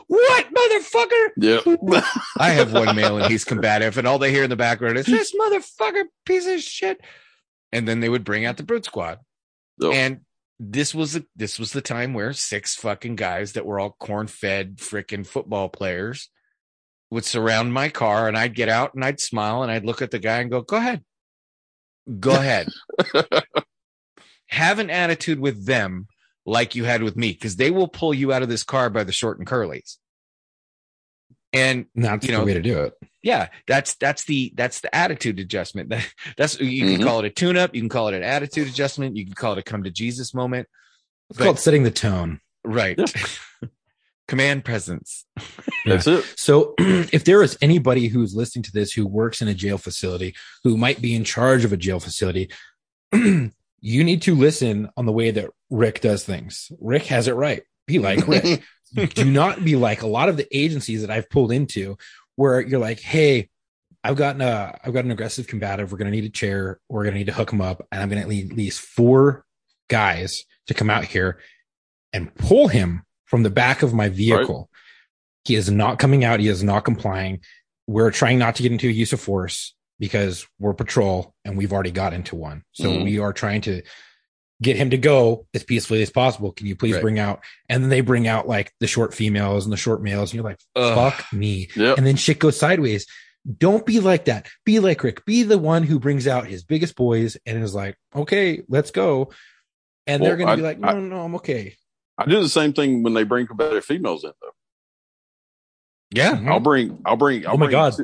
[0.07, 1.29] What motherfucker?
[1.37, 2.01] Yeah.
[2.37, 5.05] I have one male and he's combative, and all they hear in the background is
[5.05, 7.01] this motherfucker piece of shit.
[7.71, 9.19] And then they would bring out the brute squad.
[9.79, 9.93] Yep.
[9.93, 10.19] And
[10.59, 14.27] this was the this was the time where six fucking guys that were all corn
[14.27, 16.29] fed freaking football players
[17.09, 20.11] would surround my car and I'd get out and I'd smile and I'd look at
[20.11, 21.03] the guy and go, Go ahead.
[22.19, 22.69] Go ahead.
[24.47, 26.07] Have an attitude with them
[26.45, 29.03] like you had with me, because they will pull you out of this car by
[29.03, 29.97] the short and curlies.
[31.51, 32.93] And That's You the know, way to do it.
[33.21, 35.89] yeah, that's that's the that's the attitude adjustment.
[35.89, 37.03] That that's you can Mhm.
[37.05, 39.53] call it a tune up, you can call it an attitude adjustment, you can call
[39.53, 40.67] it a come to Jesus moment.
[41.29, 42.39] It's But- called setting the tone.
[42.65, 42.99] Right.
[44.27, 45.25] Command presence.
[45.85, 46.23] That's it.
[46.37, 50.33] So, if there is anybody who's listening to this who works in a jail facility,
[50.63, 52.49] who might be in charge of a jail facility,
[53.85, 56.71] you need to listen on the way that Rick does things.
[56.79, 57.63] Rick has it right.
[57.85, 58.63] Be like Rick.
[59.13, 61.97] Do not be like a lot of the agencies that I've pulled into
[62.37, 63.49] where you're like, hey,
[64.01, 65.91] I've gotten a, I've got an aggressive combative.
[65.91, 66.79] We're going to need a chair.
[66.87, 67.85] We're going to need to hook him up.
[67.91, 69.43] And I'm going to need at least four
[69.89, 71.39] guys to come out here
[72.13, 74.69] and pull him from the back of my vehicle.
[75.43, 76.39] He is not coming out.
[76.39, 77.41] He is not complying.
[77.87, 79.73] We're trying not to get into a use of force
[80.03, 82.61] because we're patrol and we've already got into one.
[82.73, 83.03] So Mhm.
[83.05, 83.83] we are trying to
[84.61, 86.51] get him to go as peacefully as possible.
[86.51, 87.01] Can you please Right.
[87.01, 87.41] bring out?
[87.69, 90.43] And then they bring out like the short females and the short males, and you're
[90.43, 90.93] like, Ugh.
[90.93, 91.69] fuck me.
[91.77, 91.97] Yep.
[91.97, 93.05] And then shit goes sideways.
[93.57, 94.47] Don't be like that.
[94.65, 95.23] Be like Rick.
[95.25, 99.31] Be the one who brings out his biggest boys and is like, okay, let's go.
[100.05, 101.77] And they're going to be like, no, I- no, I'm okay.
[102.17, 104.49] I do the same thing when they bring combative females in though.
[106.11, 106.41] Yeah.
[106.47, 107.95] I'll bring, I'll bring, I'll Oh my bring God.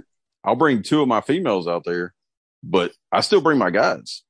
[0.44, 2.14] Two, I'll bring two of my females out there,
[2.64, 4.24] but I still bring my guys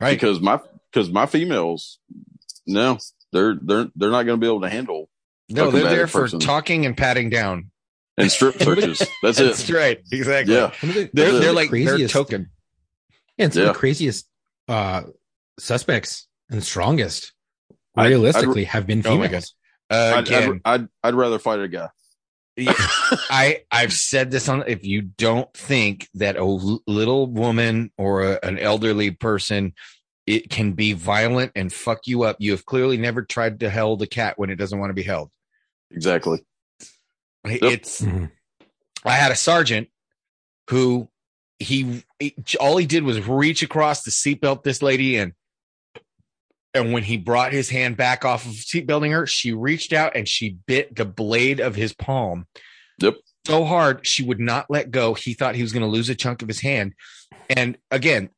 [0.00, 0.10] Right.
[0.14, 1.98] because my, because my females,
[2.66, 2.98] no,
[3.32, 5.08] they're, they're, they're not going to be able to handle
[5.48, 6.38] no, they're there combative for person.
[6.40, 7.70] talking and patting down.
[8.16, 8.98] and strip searches.
[9.22, 9.44] That's it.
[9.44, 9.74] That's it.
[9.74, 9.98] right.
[10.12, 10.54] Exactly.
[10.54, 10.72] Yeah.
[10.80, 12.50] One of the- They're they're the like they're craziest- token.
[13.38, 13.72] Yeah, and some of Yeah.
[13.72, 14.28] the craziest
[14.68, 15.02] uh,
[15.58, 17.32] suspects and strongest,
[17.96, 19.54] I'd- realistically, have been Oh my females.
[19.90, 21.88] Uh, I'd, again, I'd, I'd, I'd rather fight a guy.
[22.56, 22.74] Yeah,
[23.30, 24.64] I I've said this on.
[24.66, 29.74] If you don't think that a little woman or a, an elderly person
[30.26, 34.00] it can be violent and fuck you up, you have clearly never tried to hold
[34.02, 35.30] a cat when it doesn't want to be held.
[35.90, 36.44] Exactly.
[37.44, 38.30] It's Mhm.
[39.04, 39.88] I had a sergeant
[40.70, 41.08] who
[41.58, 45.34] he, he all he did was reach across the seatbelt this lady in.
[46.74, 50.16] And when he brought his hand back off of seat building her, she reached out
[50.16, 52.46] and she bit the blade of his palm.
[52.98, 53.16] Yep.
[53.46, 55.14] So hard she would not let go.
[55.14, 56.94] He thought he was going to lose a chunk of his hand.
[57.50, 58.30] And again,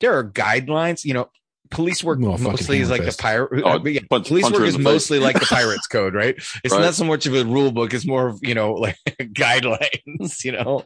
[0.00, 1.04] there are guidelines.
[1.04, 1.30] You know,
[1.70, 3.62] police work Well, fucking mostly is hammer like the pirate.
[3.64, 6.34] Oh, yeah, punch- police punch work is mostly like the pirates code, right?
[6.64, 6.80] It's Right.
[6.80, 10.52] not so much of a rule book; it's more of you know like guidelines, you
[10.52, 10.84] know.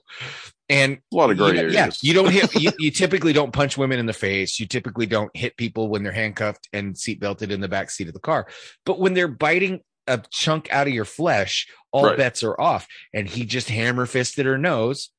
[0.71, 1.75] And A lot of gray you, areas.
[1.75, 2.55] yeah, you don't hit.
[2.55, 4.59] You, you typically don't punch women in the face.
[4.59, 8.15] You typically don't hit people when they're handcuffed and seatbelted in the back seat of
[8.15, 8.47] the car.
[8.87, 12.17] But when they're biting a chunk out of your flesh, all Right.
[12.17, 12.87] bets are off.
[13.13, 15.11] And he just hammer fisted her nose.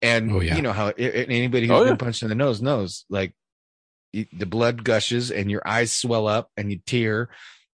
[0.00, 0.56] And Oh, yeah.
[0.56, 1.96] you know how i- i- anybody who's Oh, been yeah.
[1.96, 3.34] punched in the nose knows, like you,
[4.32, 7.28] the blood gushes and your eyes swell up and you tear.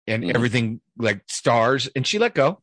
[0.06, 0.34] and Mhm.
[0.34, 2.62] everything like stars, and she let go.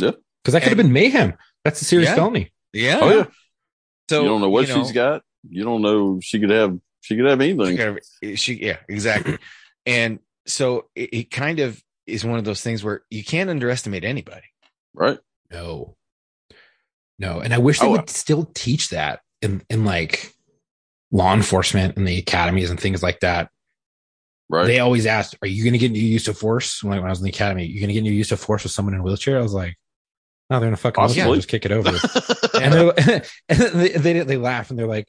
[0.00, 0.12] Yeah.
[0.44, 1.34] Because that could have been mayhem.
[1.64, 2.14] That's a serious Yeah.
[2.14, 2.52] felony.
[2.72, 2.98] Yeah.
[3.02, 3.26] Oh yeah.
[4.08, 5.22] So you don't know what you she's got.
[5.48, 6.78] You don't know she could have.
[7.00, 7.76] She could have anything.
[7.76, 9.36] kind of- she yeah, exactly.
[9.86, 14.04] and so it, it kind of is one of those things where you can't underestimate
[14.04, 14.46] anybody.
[14.94, 15.18] Right.
[15.50, 15.96] No.
[17.18, 17.40] No.
[17.40, 20.32] And I wish they Oh, would still teach that in, in like
[21.10, 23.50] law enforcement and the academies and things like that.
[24.48, 24.66] Right.
[24.66, 26.82] They always asked, Are you going to get into use of force?
[26.82, 28.64] Like when I was in the academy, you're going to get into use of force
[28.64, 29.38] with someone in a wheelchair?
[29.38, 29.76] I was like,
[30.48, 31.02] No, they're going to fucking.
[31.36, 31.90] Just kick it over.
[32.60, 32.74] and
[33.48, 35.08] and they, they, they laugh and they're like,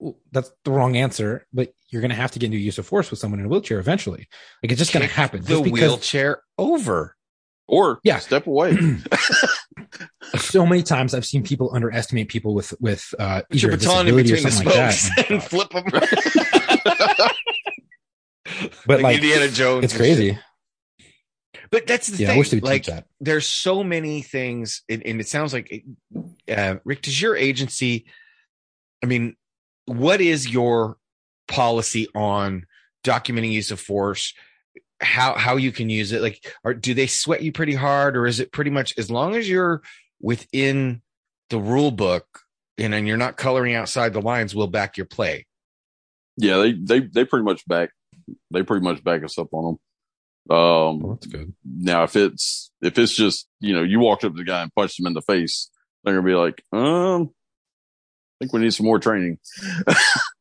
[0.00, 2.86] "Well, That's the wrong answer, but you're going to have to get into use of
[2.86, 4.26] force with someone in a wheelchair eventually.
[4.62, 5.42] Like it's just going to happen.
[5.42, 7.16] The Just because wheelchair over.
[7.70, 8.18] Or Yeah.
[8.18, 8.76] step away.
[10.36, 14.08] so many times I've seen people underestimate people with with uh, Put either a baton
[14.08, 15.30] in disability or between the something like spokes that.
[15.30, 15.84] and flip them.
[18.86, 19.84] But like, Indiana Jones.
[19.84, 20.38] it's crazy.
[21.70, 22.34] But that's the Yeah, thing.
[22.36, 23.06] I wish they would like, teach that.
[23.20, 25.84] there's so many things, and, and it sounds like,
[26.48, 28.06] uh, Rick, does your agency?
[29.02, 29.36] I mean,
[29.86, 30.96] what is your
[31.46, 32.66] policy on
[33.04, 34.34] documenting use of force?
[35.00, 36.20] How how you can use it?
[36.22, 39.34] Like, or do they sweat you pretty hard, or is it pretty much as long
[39.34, 39.82] as you're
[40.20, 41.00] within
[41.48, 42.26] the rule book
[42.78, 45.46] and, and you're not coloring outside the lines, we'll back your play.
[46.36, 47.90] yeah, they they they pretty much back.
[48.52, 50.56] They pretty much back us up on them.
[50.56, 51.52] Um, Well, that's good.
[51.64, 54.74] now if it's if it's just you know you walked up to the guy and
[54.74, 55.70] punched him in the face,
[56.04, 57.30] they're gonna be like, um,
[58.40, 59.38] I think we need some more training.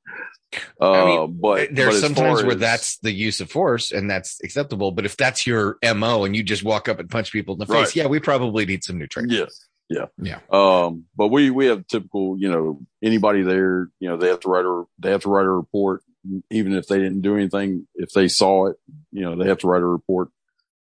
[0.82, 3.91] uh, I mean, but there's but as sometimes where as- that's the use of force
[3.91, 4.91] and that's acceptable.
[4.91, 7.65] But if that's your MO and you just walk up and punch people in the
[7.67, 7.95] face, Right.
[7.95, 9.38] yeah, we probably need some new training.
[9.38, 9.45] yeah,
[9.89, 10.39] yeah, Yeah.
[10.51, 14.49] Um, but we we have typical, you know, anybody there, you know, they have to
[14.49, 16.01] write a they have to write a report,
[16.49, 17.88] even if they didn't do anything.
[17.95, 18.77] If they saw it,
[19.11, 20.30] you know, they have to write a report.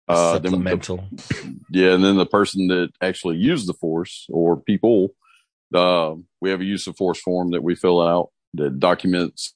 [0.09, 1.03] Uh, then the-
[1.70, 5.14] yeah, and then the person that actually used the force or people,
[5.74, 9.55] uh, we have a use of force form that we fill out that documents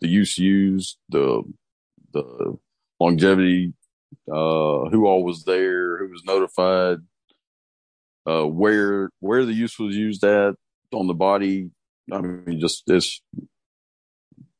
[0.00, 1.42] the use used, the
[2.12, 2.56] the
[3.00, 3.74] longevity,
[4.30, 6.98] uh, who all was there, who was notified,
[8.26, 10.54] uh, where where the use was used at
[10.92, 11.70] on the body.
[12.12, 13.20] I mean, just it's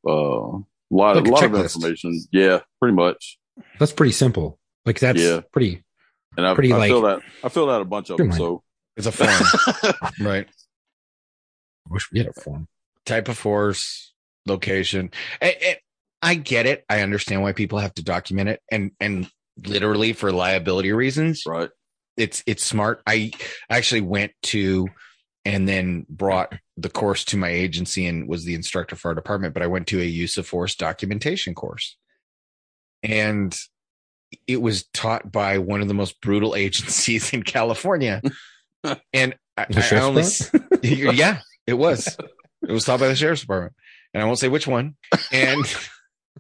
[0.07, 2.21] uh, a lot Like a a lot of information.
[2.33, 3.39] Yeah, pretty much.
[3.79, 4.59] That's pretty simple.
[4.85, 5.41] Like that's Yeah.
[5.53, 5.83] pretty.
[6.37, 8.33] And I, Pretty, I like- filled out I filled out a bunch of them.
[8.33, 8.61] Streamlined.
[8.61, 8.63] So
[8.97, 10.49] It's a form, right?
[10.49, 12.67] I wish we had a form.
[13.07, 14.13] Type of force,
[14.47, 15.11] location.
[15.41, 15.77] And- and
[16.23, 16.85] I get it.
[16.89, 19.29] I understand why people have to document it, and and
[19.67, 21.43] literally for liability reasons.
[21.47, 21.69] right.
[22.17, 23.03] it's it's smart.
[23.07, 23.33] I
[23.69, 24.89] actually went to
[25.45, 29.53] and then brought the course to my agency and was the instructor for our department,
[29.53, 31.97] but I went to a use of force documentation course.
[33.03, 33.55] And
[34.47, 38.23] it was taught by one of the most brutal agencies in California.
[39.13, 40.25] and I, I only
[40.83, 42.17] yeah, it was.
[42.69, 43.75] It was taught by the sheriff's department.
[44.13, 44.95] And I won't say which one.
[45.33, 45.65] And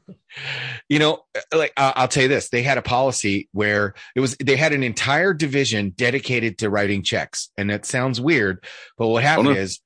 [0.88, 4.56] you know, like I'll tell you this, they had a policy where it was they
[4.56, 8.64] had an entire division dedicated to writing checks, and that sounds weird,
[8.98, 9.58] but what happened Oh, no.
[9.58, 9.80] is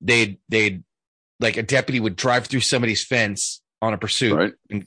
[0.00, 0.82] they'd they'd
[1.40, 4.86] like a deputy would drive through somebody's fence on a pursuit, Right.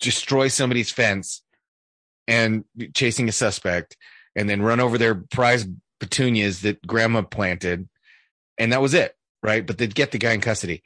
[0.00, 1.42] destroy somebody's fence,
[2.28, 2.64] and
[2.94, 3.96] chasing a suspect,
[4.36, 5.66] and then run over their prize
[6.00, 7.88] petunias that grandma planted,
[8.58, 9.64] and that was it, right?
[9.64, 10.82] But they'd get the guy in custody,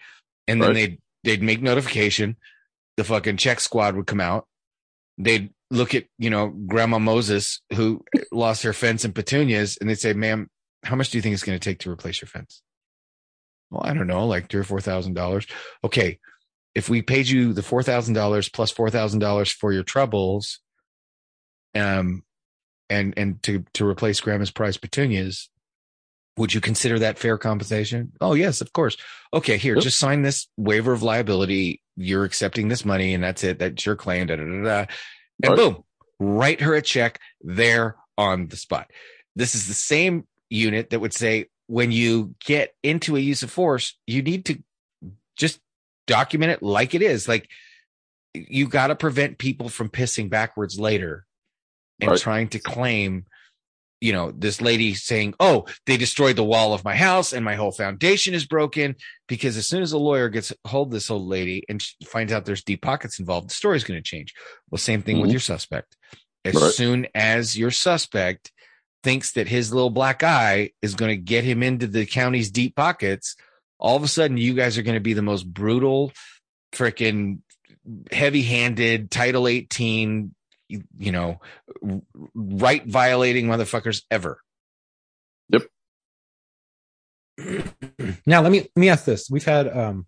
[0.47, 0.75] and then Right.
[0.75, 2.37] they'd they'd make notification.
[2.99, 4.47] The fucking check squad would come out.
[5.17, 9.99] They'd look at you know Grandma Moses who lost her fence and petunias, and they'd
[9.99, 10.51] say, "Ma'am,
[10.83, 12.63] how much do you think it's going to take to replace your fence?"
[13.71, 15.47] Well, I don't know, like three or four thousand dollars.
[15.85, 16.19] Okay,
[16.75, 20.61] if we paid you the four thousand dollars plus four thousand dollars for your troubles,
[21.75, 22.23] um,
[22.89, 25.51] and and to to replace Grandma's prized petunias,
[26.39, 28.13] would you consider that fair compensation?
[28.21, 28.97] Oh yes, of course.
[29.35, 31.83] Okay, here, just sign this waiver of liability.
[31.97, 33.59] You're accepting this money, and that's it.
[33.59, 34.29] That's your claim.
[34.29, 34.87] Da, da, da, da.
[35.43, 35.57] And Right.
[35.57, 35.85] boom,
[36.19, 38.91] write her a check there on the spot.
[39.37, 43.51] This is the same unit that would say when you get into a use of
[43.51, 44.63] force, you need to
[45.37, 45.61] just
[46.07, 47.29] document it like it is.
[47.29, 47.49] Like
[48.35, 51.27] you got to prevent people from pissing backwards later
[52.01, 52.21] and Right.
[52.21, 53.27] trying to claim,
[54.01, 57.55] you know, this lady saying, "Oh, they destroyed the wall of my house and my
[57.57, 58.97] whole foundation is broken."
[59.27, 62.33] Because as soon as a lawyer gets hold of this old lady and she finds
[62.33, 64.35] out there's deep pockets involved, the story's going to change.
[64.71, 65.35] Well, same thing with Mhm.
[65.35, 65.97] your suspect.
[66.45, 66.73] As Right.
[66.73, 68.53] soon as your suspect
[69.03, 72.75] thinks that his little black eye is going to get him into the county's deep
[72.75, 73.37] pockets,
[73.79, 76.13] all of a sudden you guys are going to be the most brutal,
[76.73, 77.39] freaking
[78.11, 80.35] heavy handed Title 18
[80.69, 81.41] you, you know,
[82.35, 84.41] right violating motherfuckers ever.
[85.49, 85.63] Yep.
[88.27, 89.31] now let me let me ask this.
[89.31, 90.07] We've had um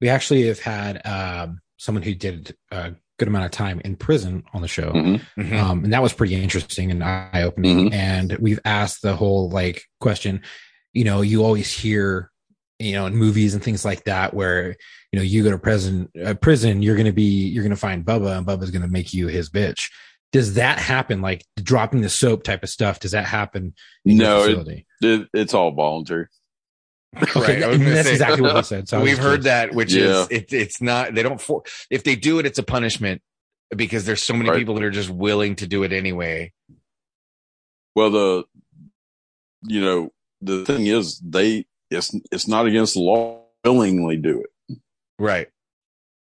[0.00, 4.44] we actually have had um someone who did a good amount of time in prison
[4.52, 4.92] on the show.
[4.92, 5.20] Mhm.
[5.36, 5.52] Mhm.
[5.60, 7.92] Um and that was pretty interesting and eye opening.
[7.92, 10.42] And we've asked the whole like question,
[10.92, 12.30] you know, you always hear
[12.78, 14.76] you know in movies and things like that where
[15.12, 17.76] you know you go to prison uh, prison you're going to be you're going to
[17.76, 19.90] find Bubba and Bubba's going to make you his bitch.
[20.30, 23.00] Does that happen like dropping the soap type of stuff?
[23.00, 23.74] Does that happen
[24.04, 26.26] in No, your it- It, it's all voluntary.
[27.34, 28.86] Okay, I was that's say- exactly what I said.
[28.88, 29.44] So We've heard curious.
[29.44, 30.22] that, which Yeah.
[30.22, 31.14] is it, it's not.
[31.14, 33.22] They don't for if they do it, it's a punishment
[33.74, 34.58] because there's so many Right.
[34.58, 36.52] people that are just willing to do it anyway.
[37.96, 38.44] Well, the
[39.62, 40.10] you know
[40.42, 44.78] the thing is they it's it's not against the law willingly do it.
[45.18, 45.48] Right.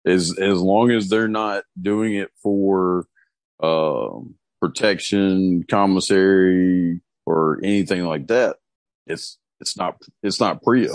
[0.07, 3.07] As as long as they're not doing it for
[3.63, 8.57] um, protection, commissary, or anything like that,
[9.07, 10.91] it's it's not it's not PREA.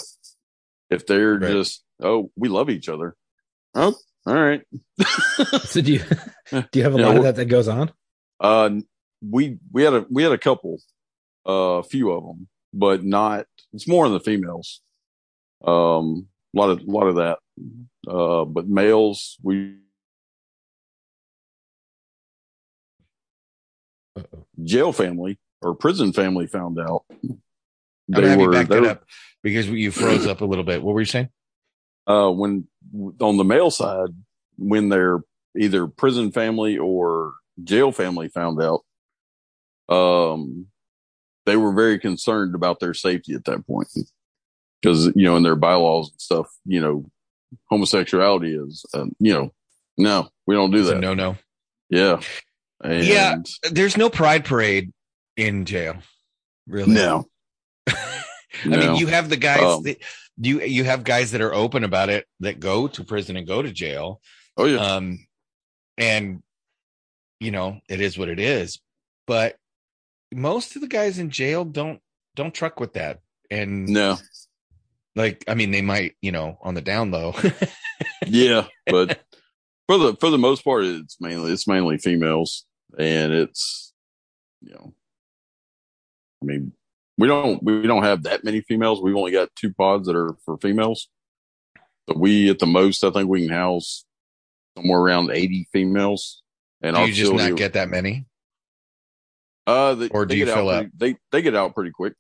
[0.90, 1.52] If they're Right.
[1.52, 3.16] just oh we love each other,
[3.76, 3.96] oh
[4.26, 4.62] all right.
[5.64, 6.02] So do you
[6.52, 7.92] do you have a Yeah, lot of that that goes on?
[8.40, 8.70] Uh,
[9.22, 10.80] we we had a we had a couple,
[11.48, 13.46] uh, a few of them, but not.
[13.74, 14.82] It's more in the females.
[15.64, 17.40] Um, a lot of a lot of that.
[18.08, 19.76] Uh, but males, we
[24.18, 24.46] Uh-oh.
[24.64, 27.04] jail family or prison family found out.
[27.12, 27.42] I'm
[28.12, 29.04] gonna have you back they that were- up
[29.44, 30.82] because you froze up a little bit.
[30.84, 31.30] What were you saying?
[32.08, 32.68] uh, when
[33.22, 34.10] on the male side,
[34.58, 35.20] when their
[35.56, 38.82] either prison family or jail family found out,
[39.96, 40.66] um,
[41.50, 43.88] they were very concerned about their safety at that point
[44.82, 47.06] because you know in their bylaws and stuff, you know,
[47.70, 49.52] homosexuality is, um, you know,
[49.98, 51.00] no, we don't do It's that.
[51.00, 51.38] no, no.
[51.90, 52.22] Yeah,
[52.84, 53.38] and Yeah.
[53.72, 54.92] There's no pride parade
[55.36, 55.96] in jail.
[56.68, 56.94] Really?
[56.94, 57.26] no,
[57.88, 57.96] I
[58.66, 58.78] no.
[58.78, 59.62] mean, you have the guys.
[59.64, 59.98] Um, that,
[60.42, 63.62] you you have guys that are open about it that go to prison and go
[63.62, 64.22] to jail.
[64.56, 65.26] oh yeah, Um,
[65.98, 66.42] and
[67.42, 68.80] you know it is what it is.
[69.28, 69.56] But
[70.34, 72.02] most of the guys in jail don't
[72.36, 73.22] don't truck with that.
[73.52, 74.18] And no,
[75.16, 77.36] like, I mean, they might, you know, on the down low.
[78.28, 79.20] yeah, but
[79.88, 82.66] for the for the most part, it's mainly it's mainly females,
[82.98, 83.94] and it's
[84.62, 84.94] you know,
[86.42, 86.74] I mean,
[87.18, 89.02] we don't we don't have that many females.
[89.02, 91.10] We've only got two pods that are for females.
[92.08, 94.06] but we at the most, I think we can house
[94.78, 96.44] somewhere around eighty females.
[96.82, 98.26] And Do you just not get that many?
[99.68, 100.82] Uh, they, or do they you get fill out up?
[100.98, 102.14] pretty- They they get out pretty quick.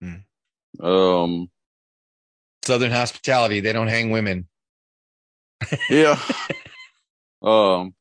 [0.00, 0.84] Hmm.
[0.84, 1.50] Um,
[2.62, 4.46] Southern hospitality, they don't hang women.
[5.88, 6.18] Yeah.
[7.42, 7.94] um,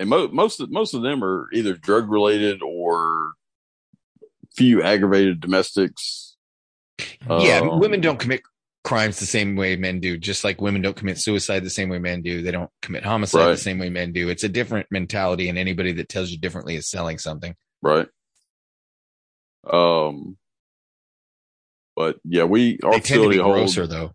[0.00, 3.32] and mo- most of, most of them are either drug related or
[4.54, 6.36] few aggravated domestics.
[7.28, 8.42] yeah, Um, women don't commit
[8.86, 11.98] crimes the same way men do, just like women don't commit suicide the same way
[11.98, 12.40] men do.
[12.40, 14.28] They don't commit homicide the same way men do.
[14.28, 17.54] It's a different mentality, and anybody that tells you differently is selling something.
[17.82, 18.06] Right.
[19.68, 20.36] Um,
[21.96, 23.74] but yeah, we our they tend facility holds.
[23.74, 24.14] grosser, though.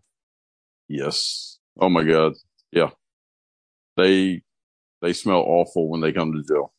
[0.88, 1.58] Yes.
[1.78, 2.32] Oh my God.
[2.70, 2.90] Yeah.
[3.96, 4.42] They
[5.02, 6.72] they smell awful when they come to jail.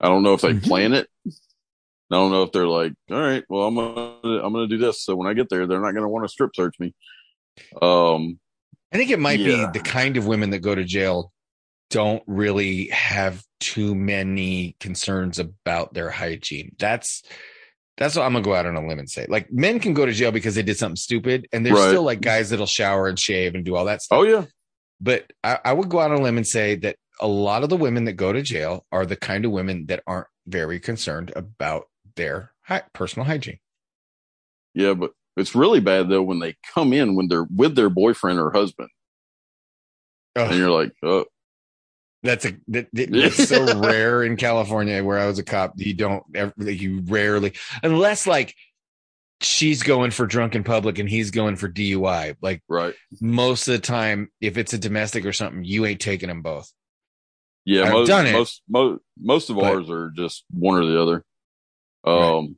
[0.00, 0.64] I don't know if they Mhm.
[0.64, 1.08] plan it.
[1.26, 5.02] I don't know if they're like, all right, well, I'm gonna I'm gonna do this.
[5.02, 6.94] So when I get there, they're not gonna want to strip search me.
[7.80, 8.38] Um.
[8.92, 9.70] I think it might Yeah.
[9.72, 11.32] be the kind of women that go to jail
[11.90, 16.74] don't really have too many concerns about their hygiene.
[16.78, 17.22] That's
[17.96, 19.26] that's what I'm gonna go out on a limb and say.
[19.28, 21.88] Like men can go to jail because they did something stupid, and there's Right.
[21.88, 24.18] still like guys that'll shower and shave and do all that stuff.
[24.18, 24.44] Oh yeah.
[25.00, 27.68] But I, I would go out on a limb and say that a lot of
[27.70, 31.32] the women that go to jail are the kind of women that aren't very concerned
[31.36, 31.84] about
[32.14, 33.58] their hy- personal hygiene.
[34.74, 38.38] Yeah, but it's really bad though when they come in when they're with their boyfriend
[38.38, 38.88] or husband,
[40.36, 40.50] Ugh.
[40.50, 41.24] and you're like, oh,
[42.22, 45.74] That's a that, that- that's so rare in California where I was a cop.
[45.76, 48.54] You don't ever you rarely unless like
[49.42, 52.36] she's going for drunken public and he's going for DUI.
[52.40, 52.94] Like right.
[53.20, 56.72] most of the time, if it's a domestic or something, you ain't taking them both.
[57.66, 58.32] Yeah, I've most, done it.
[58.32, 61.24] most most most of But- ours are just one or the other.
[62.04, 62.56] Um,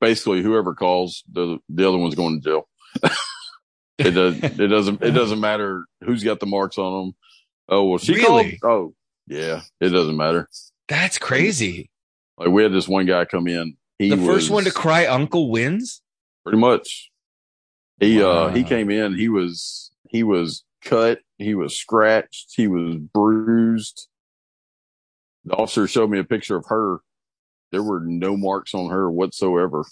[0.00, 2.68] basically, whoever calls, the the other one's going to jail.
[3.98, 4.36] it does.
[4.42, 5.02] It doesn't.
[5.02, 7.14] It doesn't matter who's got the marks on them.
[7.68, 8.58] Oh well, she Really?
[8.58, 8.92] called.
[8.92, 8.94] Oh
[9.26, 10.48] yeah, it doesn't matter.
[10.88, 11.90] That's crazy.
[12.38, 13.76] Like we had this one guy come in.
[13.98, 16.02] He the first was- one to cry uncle wins.
[16.44, 17.10] pretty much.
[18.00, 19.16] He uh he came in.
[19.16, 21.20] He was he was cut.
[21.38, 22.52] He was scratched.
[22.56, 24.08] He was bruised.
[25.44, 26.98] the officer showed me a picture of her.
[27.72, 29.84] There were no marks on her whatsoever.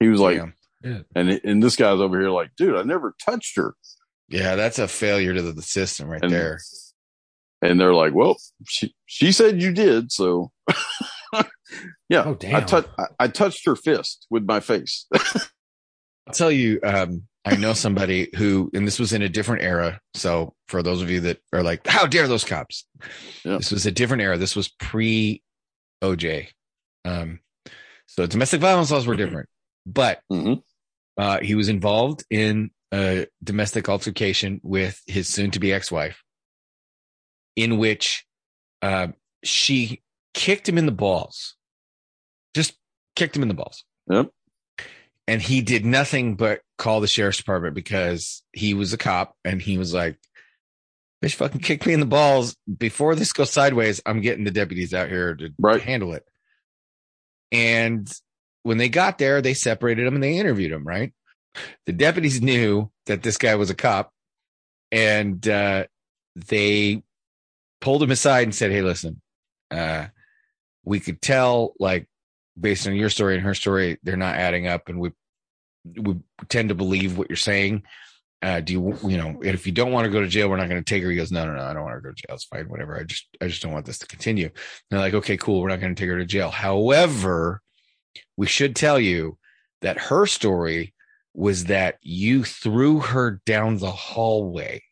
[0.00, 0.42] He was like,
[0.82, 1.04] Damn.
[1.14, 3.74] and and this guy's over here like, dude, I never touched her.
[4.28, 6.60] yeah, that's a failure to the, system right And- there.
[7.62, 8.36] And they're like, well,
[8.68, 10.50] she she said you did, so
[12.10, 12.24] yeah.
[12.26, 12.84] Oh I, damn!
[12.98, 15.06] I, I touched her fist with my face.
[15.14, 20.00] I'll tell you, um, I know somebody who, and this was in a different era.
[20.14, 22.86] So for those of you that are like, how dare those cops?
[23.44, 23.56] Yeah.
[23.58, 24.36] This was a different era.
[24.38, 25.42] This was pre
[26.02, 26.48] OJ.
[27.04, 27.40] Um,
[28.06, 29.48] so domestic violence laws were different,
[29.86, 30.62] but Mhm.
[31.16, 36.22] uh, he was involved in a domestic altercation with his soon to be ex wife,
[37.56, 38.26] in which
[38.82, 39.08] uh,
[39.42, 40.02] she
[40.34, 41.56] kicked him in the balls,
[42.54, 42.74] just
[43.16, 44.30] kicked him in the balls Yep.
[45.28, 49.62] and he did nothing but call the sheriff's department because he was a cop and
[49.62, 50.18] he was like
[51.24, 54.92] bitch fucking kick me in the balls before this goes sideways i'm getting the deputies
[54.92, 55.80] out here to Right.
[55.80, 56.24] handle it
[57.52, 58.10] and
[58.62, 61.12] when they got there they separated him and they interviewed him right
[61.86, 64.12] the deputies knew that this guy was a cop
[64.90, 65.84] and uh,
[66.34, 67.02] they
[67.80, 69.20] pulled him aside and said hey listen
[69.70, 70.06] uh,
[70.84, 72.08] we could tell like
[72.58, 75.10] based on your story and her story, they're not adding up, and we
[75.84, 76.16] we
[76.48, 77.82] tend to believe what you're saying.
[78.44, 80.68] Uh, do you you know if you don't want to go to jail, we're not
[80.68, 81.10] going to take her.
[81.10, 82.34] He goes, no, no, no, I don't want to go to jail.
[82.34, 82.94] It's fine, whatever.
[82.98, 84.46] I just I just don't want this to continue.
[84.46, 84.54] And
[84.90, 86.50] they're like, okay, cool, we're not going to take her to jail.
[86.50, 87.62] However,
[88.36, 89.38] we should tell you
[89.80, 90.92] that her story
[91.32, 94.82] was that you threw her down the hallway,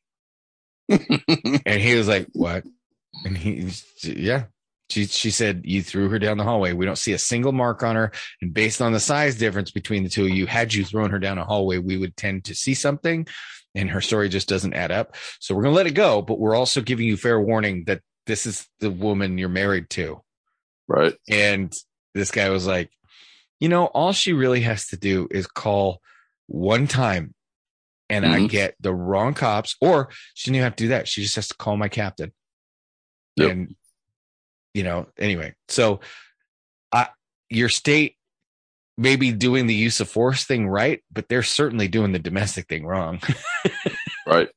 [0.89, 2.65] and he was like, what?
[3.27, 3.71] And he,
[4.03, 4.45] yeah,
[4.93, 6.73] she she said you threw her down the hallway.
[6.73, 10.03] We don't see a single mark on her, and based on the size difference between
[10.05, 12.55] the two of you, had you thrown her down a hallway, we would tend to
[12.55, 13.27] see something.
[13.75, 15.17] And her story just doesn't add up.
[15.41, 18.45] So we're gonna let it go, but we're also giving you fair warning that this
[18.47, 20.23] is the woman you're married to.
[20.89, 21.15] right.
[21.31, 21.73] And
[22.15, 22.91] this guy was like,
[23.61, 26.03] you know, all she really has to do is call
[26.49, 27.35] one time,
[28.11, 28.51] and I Mhm.
[28.51, 31.09] get the wrong cops, or she didn't even have to do that.
[31.09, 32.33] She just has to call my captain.
[33.37, 33.51] Yep.
[33.51, 33.75] And
[34.75, 36.01] you know, anyway, so
[36.93, 37.09] I
[37.51, 38.17] your state
[38.99, 42.69] may be doing the use of force thing right, but they're certainly doing the domestic
[42.69, 43.21] thing wrong,
[44.27, 44.49] Right.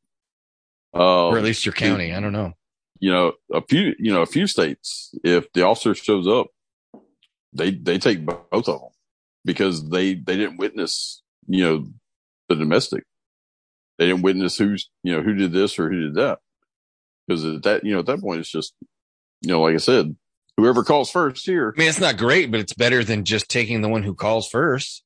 [0.94, 2.14] or Um, at least your county.
[2.14, 2.54] I don't know.
[3.00, 6.48] you know, a few, you know, a few states, if the officer shows up,
[7.54, 8.90] they, they take both of them
[9.46, 11.88] because they, they didn't witness, you know,
[12.50, 13.04] the domestic.
[13.98, 16.40] They didn't witness who's, you know, who did this or who did that.
[17.30, 18.74] Cause at that, you know, at that point, it's just,
[19.46, 20.16] you know, like I said,
[20.58, 21.74] whoever calls first here.
[21.76, 24.50] I mean, it's not great, but it's better than just taking the one who calls
[24.50, 25.04] first.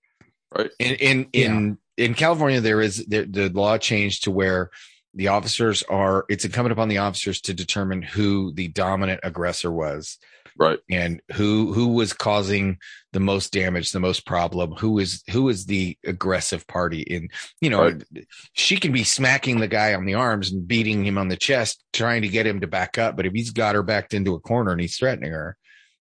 [0.56, 0.72] Right.
[0.80, 4.72] In in in in California, there is the, the law changed to where
[5.14, 6.26] the officers are.
[6.30, 10.18] It's incumbent upon the officers to determine who the dominant aggressor was
[10.60, 10.80] Right.
[10.92, 12.80] and who who was causing
[13.14, 14.74] the most damage, the most problem.
[14.74, 17.02] Who is who is the aggressive party?
[17.02, 17.30] In
[17.62, 18.04] you know, Right.
[18.52, 21.82] she can be smacking the guy on the arms and beating him on the chest,
[21.94, 23.16] trying to get him to back up.
[23.16, 25.56] But if he's got her backed into a corner and he's threatening her,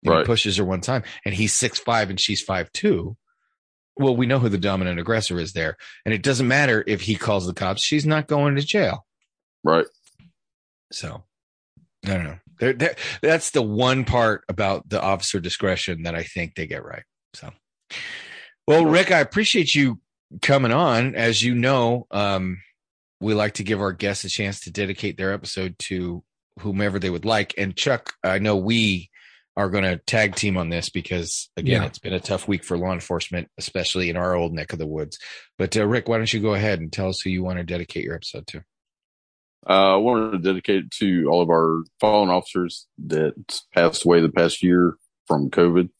[0.02, 3.16] and he pushes her one time, and he's six five and she's five two.
[3.96, 5.76] Well, we know who the dominant aggressor is there,
[6.06, 9.04] and it doesn't matter if he calls the cops; she's not going to jail.
[9.62, 9.86] Right.
[10.90, 11.24] So
[12.06, 12.38] I don't know.
[12.58, 16.84] There, there, that's the one part about the officer discretion that I think they get
[16.84, 17.04] right.
[17.34, 17.50] So,
[18.66, 20.00] well, Rick, I appreciate you
[20.42, 21.14] coming on.
[21.14, 22.60] As you know, um,
[23.20, 26.22] we like to give our guests a chance to dedicate their episode to
[26.60, 27.54] whomever they would like.
[27.56, 29.10] And Chuck, I know we
[29.56, 31.86] are going to tag team on this because again, Yeah.
[31.88, 34.86] it's been a tough week for law enforcement, especially in our old neck of the
[34.86, 35.18] woods.
[35.56, 37.64] But uh, Rick, why don't you go ahead and tell us who you want to
[37.64, 38.62] dedicate your episode to?
[39.68, 43.34] Uh, I wanted to dedicate it to all of our fallen officers that
[43.74, 44.96] passed away the past year
[45.26, 45.90] from COVID.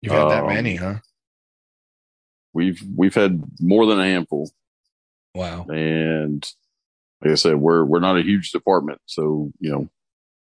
[0.00, 0.96] You've had that Um, many, huh?
[2.52, 4.50] We've, we've had more than a handful.
[5.34, 5.64] Wow.
[5.68, 6.46] And
[7.22, 9.88] like I said, we're we're not a huge department, so you know,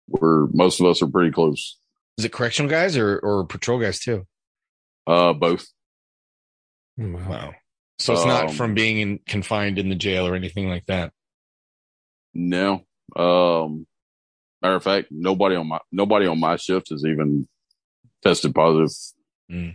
[0.08, 1.76] we're most of us are pretty close.
[2.16, 4.26] Is it correctional guys or or patrol guys too?
[5.06, 5.66] Uh, both.
[6.96, 7.28] Wow.
[7.28, 7.54] Wow.
[7.98, 11.12] So it's not Um, from being in, confined in the jail or anything like that.
[12.38, 12.84] No.
[13.16, 13.86] Um,
[14.62, 17.48] matter of fact, nobody on my nobody on my shift has even
[18.22, 18.90] tested positive.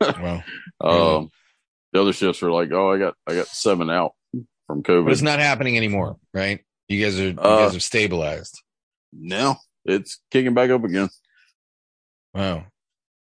[0.00, 0.42] Wow.
[0.80, 1.30] Um,
[1.92, 4.12] the other shifts are like, oh, I got I got seven out
[4.66, 5.04] from COVID.
[5.04, 6.60] But it's not happening anymore, right?
[6.88, 8.60] You guys are you Uh, guys have stabilized.
[9.12, 11.08] No, it's kicking back up again.
[12.34, 12.64] Wow.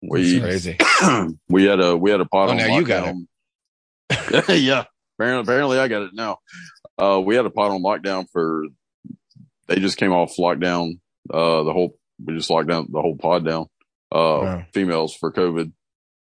[0.03, 0.79] We Crazy.
[1.49, 3.15] we had a we had a pot Oh, now you got
[4.11, 4.49] lockdown.
[4.63, 4.85] yeah,
[5.19, 6.39] apparently, apparently I got it now.
[6.99, 8.65] Uh, we had a pot on lockdown for.
[9.69, 11.01] They just came off lockdown.
[11.33, 13.67] Uh, the whole we just locked down the whole pod down.
[14.13, 14.65] Uh, Wow.
[14.73, 15.73] females for COVID,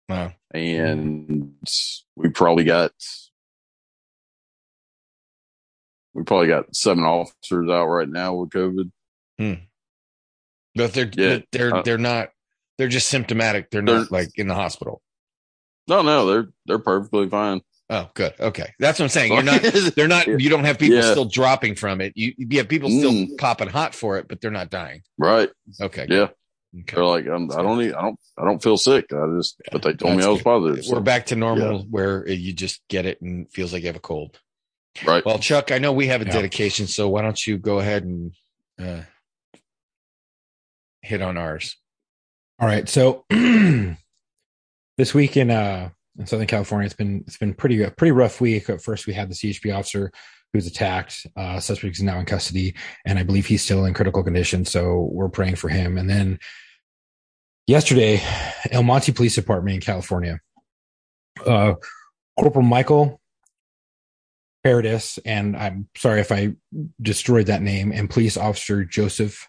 [0.08, 0.32] Wow.
[0.54, 1.54] and
[2.16, 2.92] we probably got
[6.14, 8.90] we probably got seven officers out right now with COVID.
[10.74, 12.30] But they're Yeah, they're uh, they're not
[12.78, 13.70] they're just symptomatic.
[13.70, 15.02] They're They're- not like in the hospital.
[15.88, 17.60] No, no, they're they're perfectly fine.
[17.94, 18.32] Oh, good.
[18.40, 18.72] Okay.
[18.78, 19.32] That's what I'm saying.
[19.34, 19.60] You're not
[19.94, 21.10] they're not you don't have people Yeah.
[21.10, 22.14] still dropping from it.
[22.16, 23.36] You you have people still Mm.
[23.36, 25.02] popping hot for it, but they're not dying.
[25.18, 25.50] right.
[25.80, 26.06] Okay.
[26.08, 26.28] Yeah.
[26.80, 26.94] Okay.
[26.96, 29.12] They're like, I'm, I don't need, I don't, I don't feel sick.
[29.12, 30.44] I just, but they told me I was good.
[30.44, 30.84] positive.
[30.86, 33.88] so- We're back to normal where you just get it and it feels like you
[33.88, 34.40] have a cold.
[35.06, 35.22] right.
[35.22, 36.32] Well, Chuck, I know we have a Yeah.
[36.32, 38.32] dedication, so why don't you go ahead and
[38.80, 39.02] uh,
[41.02, 41.76] hit on ours?
[42.58, 42.88] All right.
[42.88, 43.26] So
[44.96, 48.40] this week in uh in Southern California, it's been it's been pretty a pretty rough
[48.40, 48.68] week.
[48.68, 50.12] At first, we had the CHP officer
[50.52, 51.26] who was attacked.
[51.36, 52.74] Uh, suspect is now in custody,
[53.06, 54.64] and I believe he's still in critical condition.
[54.64, 55.96] So we're praying for him.
[55.96, 56.38] And then
[57.66, 58.22] yesterday,
[58.70, 60.40] El Monte Police Department in California,
[61.46, 61.74] uh,
[62.38, 63.20] Corporal Michael
[64.64, 66.54] Paredes, and I'm sorry if I
[67.00, 69.48] destroyed that name, and Police Officer Joseph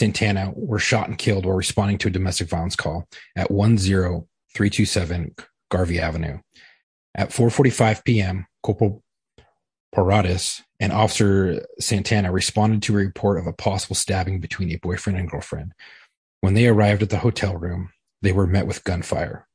[0.00, 5.34] Santana were shot and killed while responding to a domestic violence call at 10327
[5.70, 6.38] Garvey Avenue.
[7.14, 9.02] At 4:45 p.m., Corporal
[9.92, 15.18] Paredes and Officer Santana responded to a report of a possible stabbing between a boyfriend
[15.18, 15.72] and girlfriend.
[16.40, 17.90] When they arrived at the hotel room,
[18.22, 19.46] they were met with gunfire.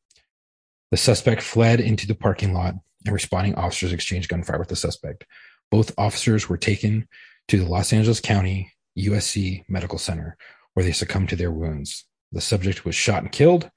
[0.91, 5.25] The suspect fled into the parking lot, and responding officers exchanged gunfire with the suspect.
[5.71, 7.07] Both officers were taken
[7.47, 10.37] to the Los Angeles County USC Medical Center,
[10.73, 12.05] where they succumbed to their wounds.
[12.31, 13.69] The subject was shot and killed,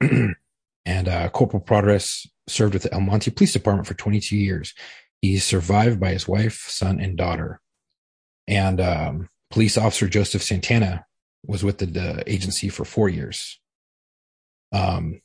[0.86, 4.72] and uh, Corporal Paredes served with the El Monte Police Department for 22 years.
[5.20, 7.60] He's survived by his wife, son, and daughter.
[8.46, 11.04] And um, police officer Joseph Santana
[11.44, 13.60] was with the, the agency for four years.
[14.72, 15.20] Um,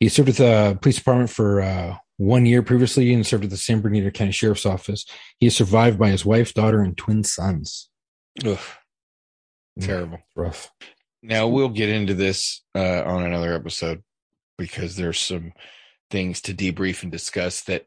[0.00, 3.56] he served with the police department for uh, one year previously and served at the
[3.56, 5.04] San Bernardino County Sheriff's Office.
[5.38, 7.88] He is survived by his wife, daughter, and twin sons.
[8.44, 8.58] Ugh,
[9.80, 10.18] terrible.
[10.34, 10.72] Rough.
[11.22, 14.02] Now we'll get into this uh, on another episode
[14.56, 15.52] because there's some
[16.10, 17.86] things to debrief and discuss that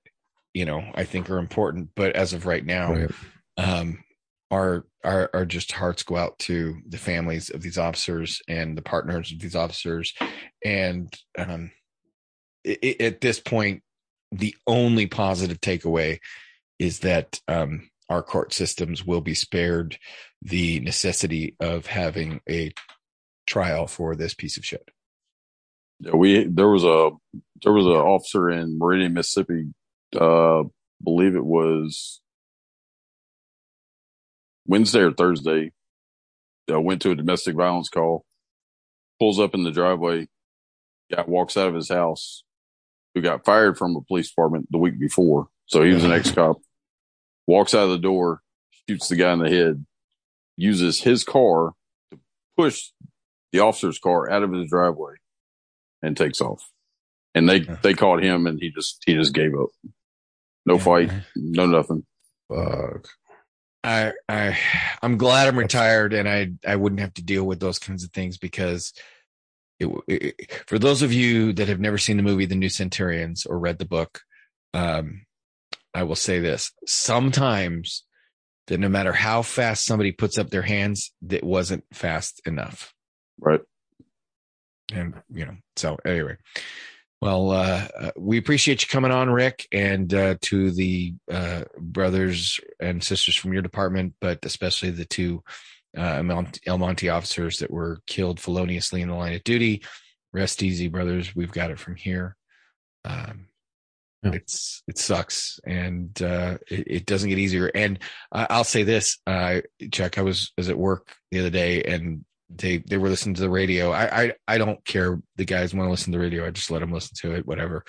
[0.54, 1.90] you know I think are important.
[1.96, 3.12] But as of right now, Right.
[3.58, 4.04] um,
[4.52, 8.82] our our our just hearts go out to the families of these officers and the
[8.82, 10.14] partners of these officers,
[10.64, 11.72] and um,
[12.68, 13.82] i i at this point,
[14.32, 16.20] the only positive takeaway
[16.80, 19.98] is that um, our court systems will be spared
[20.42, 22.72] the necessity of having a
[23.52, 24.90] trial for this piece of shit.
[26.00, 27.12] Yeah, we there was a
[27.62, 29.74] there was an officer in Meridian, Mississippi.
[30.18, 30.64] Uh,
[31.04, 32.22] believe it was
[34.66, 35.72] Wednesday or Thursday.
[36.72, 38.24] Uh, went to a domestic violence call.
[39.20, 40.28] Pulls up in the driveway.
[41.14, 42.44] Guy walks out of his house.
[43.14, 45.50] Who got fired from a police department the week before?
[45.66, 46.58] So he was an ex cop.
[47.46, 48.42] Walks out of the door,
[48.88, 49.86] shoots the guy in the head.
[50.56, 51.74] Uses his car
[52.12, 52.20] to
[52.58, 52.92] push
[53.52, 55.14] the officer's car out of his driveway
[56.02, 56.70] and takes off.
[57.34, 59.70] And they they caught him, and he just he just gave up.
[60.66, 60.84] No Yeah.
[60.84, 62.06] fight, no nothing.
[62.50, 63.08] Fuck.
[63.84, 64.58] I I
[65.02, 68.12] I'm glad I'm retired and I I wouldn't have to deal with those kinds of
[68.12, 68.94] things because
[69.80, 73.46] it, it, for those of you that have never seen the movie The New Centurions
[73.48, 74.22] or read the book,
[74.76, 75.26] um,
[75.94, 78.04] I will say this: sometimes
[78.68, 82.94] that no matter how fast somebody puts up their hands, that wasn't fast enough.
[83.42, 83.62] Right.
[84.94, 86.38] and you know so anyway
[87.22, 92.60] well uh, uh we appreciate you coming on rick and uh to the uh brothers
[92.80, 95.44] and sisters from your department but especially the two
[95.98, 99.84] uh El Monte- el monte officers that were killed feloniously in the line of duty
[100.34, 102.36] rest easy brothers we've got it from here
[103.06, 103.48] um
[104.24, 104.34] Yeah.
[104.34, 107.98] it's it sucks and uh it, it doesn't get easier and
[108.32, 109.62] I i'll say this uh
[109.92, 112.24] chuck i was was at work the other day and
[112.58, 113.92] they they were listening to the radio.
[113.92, 115.22] I I, I don't care.
[115.36, 116.46] The guys want to listen to the radio.
[116.46, 117.84] I just let them listen to it, whatever.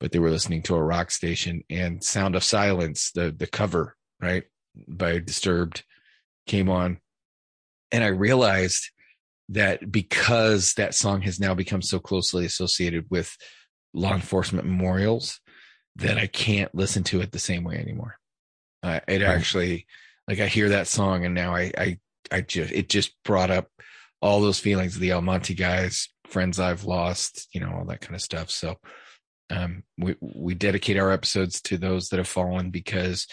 [0.00, 3.96] But they were listening to a rock station and "Sound of Silence," the the cover
[4.20, 4.44] right
[4.88, 5.84] by Disturbed,
[6.46, 6.98] came on,
[7.92, 8.90] and I realized
[9.50, 13.36] that because that song has now become so closely associated with
[13.92, 15.40] law enforcement memorials,
[15.96, 18.16] that I can't listen to it the same way anymore.
[18.82, 19.86] Uh, it actually,
[20.28, 21.98] like, I hear that song and now I I
[22.30, 23.68] I just it just brought up
[24.24, 28.14] all those feelings the El Monte guys, friends I've lost, you know, all that kind
[28.14, 28.50] of stuff.
[28.50, 28.76] So
[29.50, 33.26] um, we we dedicate our episodes to those that have fallen because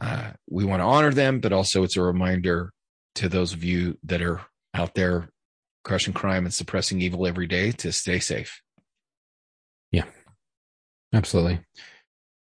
[0.00, 2.72] uh, we want to honor them, but also it's a reminder
[3.16, 4.40] to those of you that are
[4.72, 5.30] out there
[5.82, 8.62] crushing crime and suppressing evil every day to stay safe.
[9.90, 10.04] Yeah,
[11.12, 11.58] absolutely.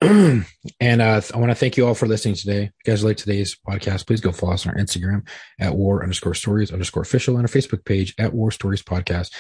[0.80, 2.64] and uh, I want to thank you all for listening today.
[2.64, 5.28] If you guys like today's podcast, please go follow us on our Instagram
[5.61, 9.32] at war underscore stories underscore official and our Facebook page at war stories podcast.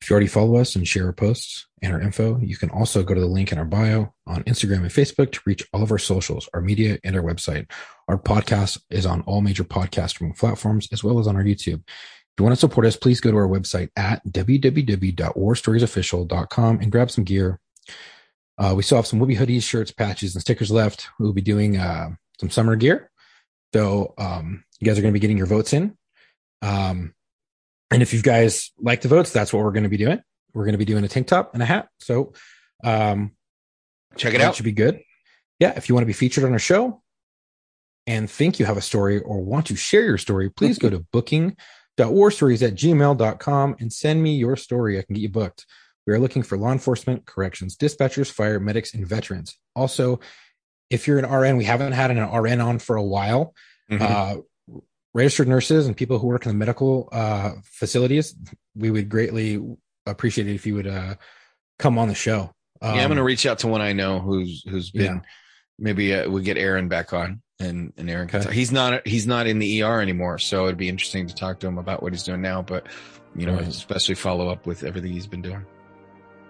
[0.00, 3.04] If you already follow us and share our posts and our info, you can also
[3.04, 5.92] go to the link in our bio on Instagram and Facebook to reach all of
[5.92, 7.70] our socials, our media, and our website.
[8.08, 11.84] Our podcast is on all major podcasting platforms as well as on our YouTube.
[11.86, 17.10] If you want to support us, please go to our website at www.warstoriesofficial.com and grab
[17.10, 17.60] some gear.
[18.58, 21.08] Uh, we still have some Whoopi hoodies, shirts, patches, and stickers left.
[21.18, 23.10] We'll be doing uh, some summer gear.
[23.72, 25.96] So um, you guys are going to be getting your votes in.
[26.62, 27.14] Um,
[27.90, 30.20] and if you guys like the votes, that's what we're going to be doing.
[30.54, 31.88] We're going to be doing a tank top and a hat.
[32.00, 32.32] So
[32.82, 33.32] um,
[34.16, 34.56] Check it out.
[34.56, 35.00] should be good.
[35.60, 37.02] Yeah, if you want to be featured on our show
[38.06, 41.00] and think you have a story or want to share your story, please go to
[41.12, 44.98] booking.warstories at gmail.com and send me your story.
[44.98, 45.66] I can get you booked.
[46.08, 49.58] We are looking for law enforcement, corrections, dispatchers, fire, medics, and veterans.
[49.76, 50.20] Also,
[50.88, 53.54] if you're an RN, we haven't had an RN on for a while.
[53.90, 54.00] Mhm.
[54.00, 54.40] Uh,
[55.12, 58.34] registered nurses and people who work in the medical uh, facilities,
[58.74, 59.62] we would greatly
[60.06, 61.16] appreciate it if you would uh,
[61.78, 62.52] come on the show.
[62.80, 65.20] yeah, I'm Um, going to reach out to one I know who's who's been Yeah.
[65.78, 68.50] maybe uh, we get Aaron back on and and Aaron Okay.
[68.54, 71.66] he's not he's not in the ER anymore, so it'd be interesting to talk to
[71.66, 72.62] him about what he's doing now.
[72.62, 72.86] But
[73.36, 73.66] you know, Right.
[73.68, 75.66] especially follow up with everything he's been doing.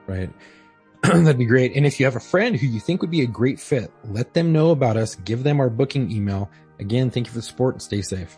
[0.08, 0.30] Right.
[1.02, 1.76] That'd be great.
[1.76, 4.34] And if you have a friend who you think would be a great fit, let
[4.34, 5.14] them know about us.
[5.16, 6.50] Give them our booking email.
[6.80, 8.36] Again, thank you for the support and stay safe.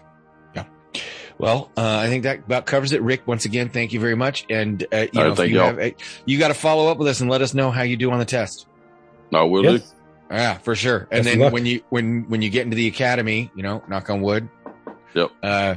[0.55, 0.65] Yeah.
[1.39, 3.01] Well, uh, I think that about covers it.
[3.03, 4.45] Rick, once again, thank you very much.
[4.51, 5.91] And uh, you know, right, you y'all.
[6.27, 8.19] you got to follow up with us and let us know how you do on
[8.19, 8.67] the test.
[9.33, 9.71] I will Yeah.
[9.79, 9.83] do.
[10.31, 11.09] Yeah, for sure.
[11.11, 14.11] And Best then when you when when you get into the academy, you know, knock
[14.11, 14.49] on wood.
[15.15, 15.31] Yep.
[15.43, 15.75] Uh,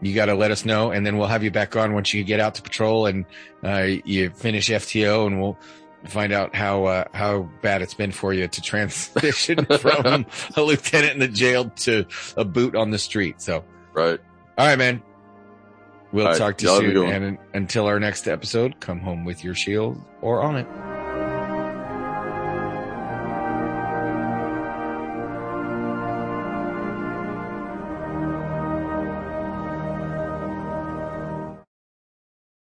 [0.00, 2.22] you got to let us know, and then we'll have you back on once you
[2.24, 3.24] get out to patrol and
[3.64, 5.58] uh, you finish FTO, and we'll
[6.04, 10.26] find out how uh, how bad it's been for you to transition from
[10.56, 12.04] a lieutenant in the jail to
[12.36, 13.40] a boot on the street.
[13.40, 14.20] So, Right.
[14.58, 15.02] all right, man.
[16.12, 17.10] We'll All right, talk to you soon.
[17.10, 20.95] And until our next episode, come home with your shield or on it.